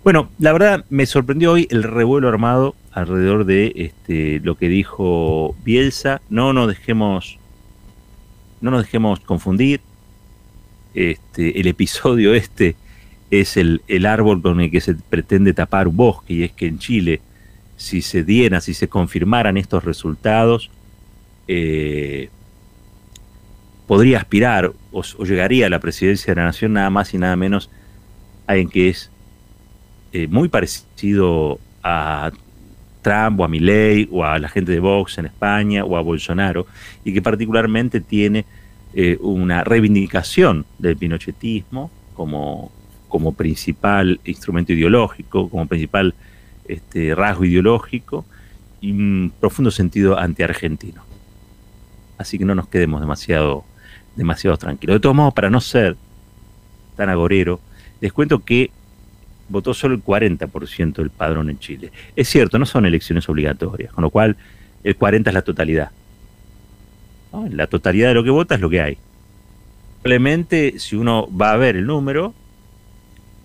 Bueno, 0.05 0.29
la 0.39 0.53
verdad 0.53 0.85
me 0.89 1.05
sorprendió 1.05 1.51
hoy 1.51 1.67
el 1.69 1.83
revuelo 1.83 2.29
armado 2.29 2.75
alrededor 2.93 3.43
de 3.43 3.73
este, 3.75 4.39
lo 4.41 4.55
que 4.55 4.69
dijo 4.69 5.53
Bielsa. 5.65 6.21
No 6.29 6.53
nos 6.53 6.69
dejemos, 6.69 7.37
no 8.61 8.71
nos 8.71 8.83
dejemos 8.83 9.19
confundir. 9.19 9.81
Este, 10.93 11.59
el 11.59 11.67
episodio 11.67 12.33
este 12.33 12.77
es 13.31 13.57
el, 13.57 13.81
árbol 14.05 14.41
con 14.41 14.61
el 14.61 14.71
que 14.71 14.79
se 14.79 14.95
pretende 14.95 15.51
tapar 15.51 15.89
un 15.89 15.97
bosque, 15.97 16.35
y 16.35 16.43
es 16.43 16.53
que 16.53 16.67
en 16.67 16.79
Chile, 16.79 17.19
si 17.81 18.03
se 18.03 18.23
dieran, 18.23 18.61
si 18.61 18.75
se 18.75 18.87
confirmaran 18.87 19.57
estos 19.57 19.83
resultados, 19.83 20.69
eh, 21.47 22.29
podría 23.87 24.19
aspirar 24.19 24.71
o, 24.91 25.01
llegaría 25.23 25.65
a 25.65 25.69
la 25.69 25.79
presidencia 25.79 26.31
de 26.31 26.39
la 26.39 26.45
nación 26.45 26.73
nada 26.73 26.91
más 26.91 27.11
y 27.15 27.17
nada 27.17 27.35
menos 27.35 27.71
alguien 28.45 28.69
que 28.69 28.89
es 28.89 29.09
eh, 30.13 30.27
muy 30.27 30.47
parecido 30.47 31.59
a 31.81 32.31
Trump 33.01 33.39
o 33.39 33.45
a 33.45 33.47
Milley 33.47 34.07
o 34.11 34.23
a 34.23 34.37
la 34.37 34.47
gente 34.47 34.73
de 34.73 34.79
Vox 34.79 35.17
en 35.17 35.25
España 35.25 35.83
o 35.83 35.97
a 35.97 36.01
Bolsonaro 36.01 36.67
y 37.03 37.11
que 37.15 37.21
particularmente 37.23 37.99
tiene 37.99 38.45
eh, 38.93 39.17
una 39.21 39.63
reivindicación 39.63 40.67
del 40.77 40.97
pinochetismo 40.97 41.89
como, 42.13 42.71
como 43.07 43.33
principal 43.33 44.19
instrumento 44.23 44.71
ideológico, 44.71 45.49
como 45.49 45.65
principal 45.65 46.13
este, 46.71 47.13
rasgo 47.15 47.45
ideológico 47.45 48.25
y 48.79 48.91
un 48.91 49.33
profundo 49.39 49.71
sentido 49.71 50.17
anti-argentino. 50.17 51.03
Así 52.17 52.37
que 52.37 52.45
no 52.45 52.55
nos 52.55 52.67
quedemos 52.67 53.01
demasiado, 53.01 53.65
demasiado 54.15 54.57
tranquilos. 54.57 54.95
De 54.95 54.99
todos 54.99 55.15
modos, 55.15 55.33
para 55.33 55.49
no 55.49 55.59
ser 55.59 55.97
tan 56.95 57.09
agorero, 57.09 57.59
les 57.99 58.13
cuento 58.13 58.39
que 58.39 58.71
votó 59.49 59.73
solo 59.73 59.95
el 59.95 60.03
40% 60.03 60.93
del 60.93 61.09
padrón 61.09 61.49
en 61.49 61.59
Chile. 61.59 61.91
Es 62.15 62.29
cierto, 62.29 62.57
no 62.57 62.65
son 62.65 62.85
elecciones 62.85 63.27
obligatorias, 63.27 63.91
con 63.91 64.03
lo 64.03 64.09
cual 64.09 64.37
el 64.83 64.95
40 64.95 65.29
es 65.29 65.33
la 65.33 65.41
totalidad. 65.41 65.91
La 67.49 67.67
totalidad 67.67 68.09
de 68.09 68.13
lo 68.13 68.23
que 68.23 68.29
vota 68.29 68.55
es 68.55 68.61
lo 68.61 68.69
que 68.69 68.81
hay. 68.81 68.97
Probablemente, 70.01 70.79
si 70.79 70.95
uno 70.95 71.27
va 71.35 71.51
a 71.51 71.57
ver 71.57 71.75
el 71.75 71.85
número, 71.85 72.33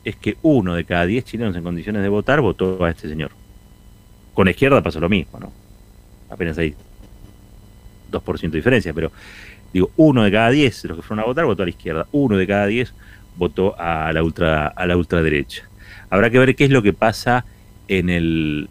es 0.07 0.14
que 0.14 0.37
uno 0.42 0.77
de 0.77 0.85
cada 0.85 1.05
10 1.05 1.25
chilenos 1.25 1.57
en 1.57 1.64
condiciones 1.64 2.01
de 2.01 2.09
votar 2.09 2.40
votó 2.40 2.85
a 2.85 2.90
este 2.90 3.09
señor. 3.09 3.33
Con 4.35 4.45
la 4.45 4.53
izquierda 4.53 4.81
pasó 4.81 5.01
lo 5.01 5.09
mismo, 5.09 5.40
¿no? 5.40 5.53
Apenas 6.31 6.57
hay 6.59 6.77
2% 8.12 8.40
de 8.40 8.57
diferencia, 8.57 8.95
pero 8.95 9.11
digo, 9.73 9.90
uno 9.97 10.23
de 10.23 10.31
cada 10.31 10.51
10 10.51 10.83
de 10.83 10.88
los 10.88 10.99
que 10.99 11.03
fueron 11.03 11.25
a 11.25 11.27
votar 11.27 11.45
votó 11.45 11.64
a 11.64 11.66
la 11.66 11.71
izquierda, 11.71 12.07
uno 12.12 12.37
de 12.37 12.47
cada 12.47 12.66
10 12.66 12.95
votó 13.35 13.75
a 13.81 14.12
la, 14.12 14.23
ultra, 14.23 14.69
a 14.69 14.87
la 14.87 14.97
ultraderecha. 14.97 15.69
Habrá 16.09 16.31
que 16.31 16.38
ver 16.38 16.55
qué 16.55 16.66
es 16.66 16.71
lo 16.71 16.83
que 16.83 16.92
pasa 16.92 17.45
en 17.88 18.09
el 18.09 18.69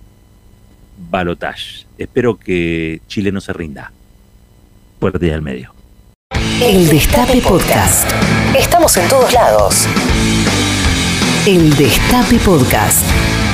balotage. 1.12 1.86
Espero 1.98 2.40
que 2.40 3.02
Chile 3.08 3.34
no 3.34 3.42
se 3.42 3.52
rinda. 3.52 3.92
Puerta 5.00 5.20
del 5.20 5.42
medio. 5.42 5.74
El 6.62 6.88
Destape 6.88 7.42
Podcast. 7.42 8.10
Estamos 8.58 8.96
en 8.96 9.10
todos 9.10 9.34
lados. 9.34 9.86
El 11.46 11.70
Destape 11.76 12.40
Podcast. 12.40 13.45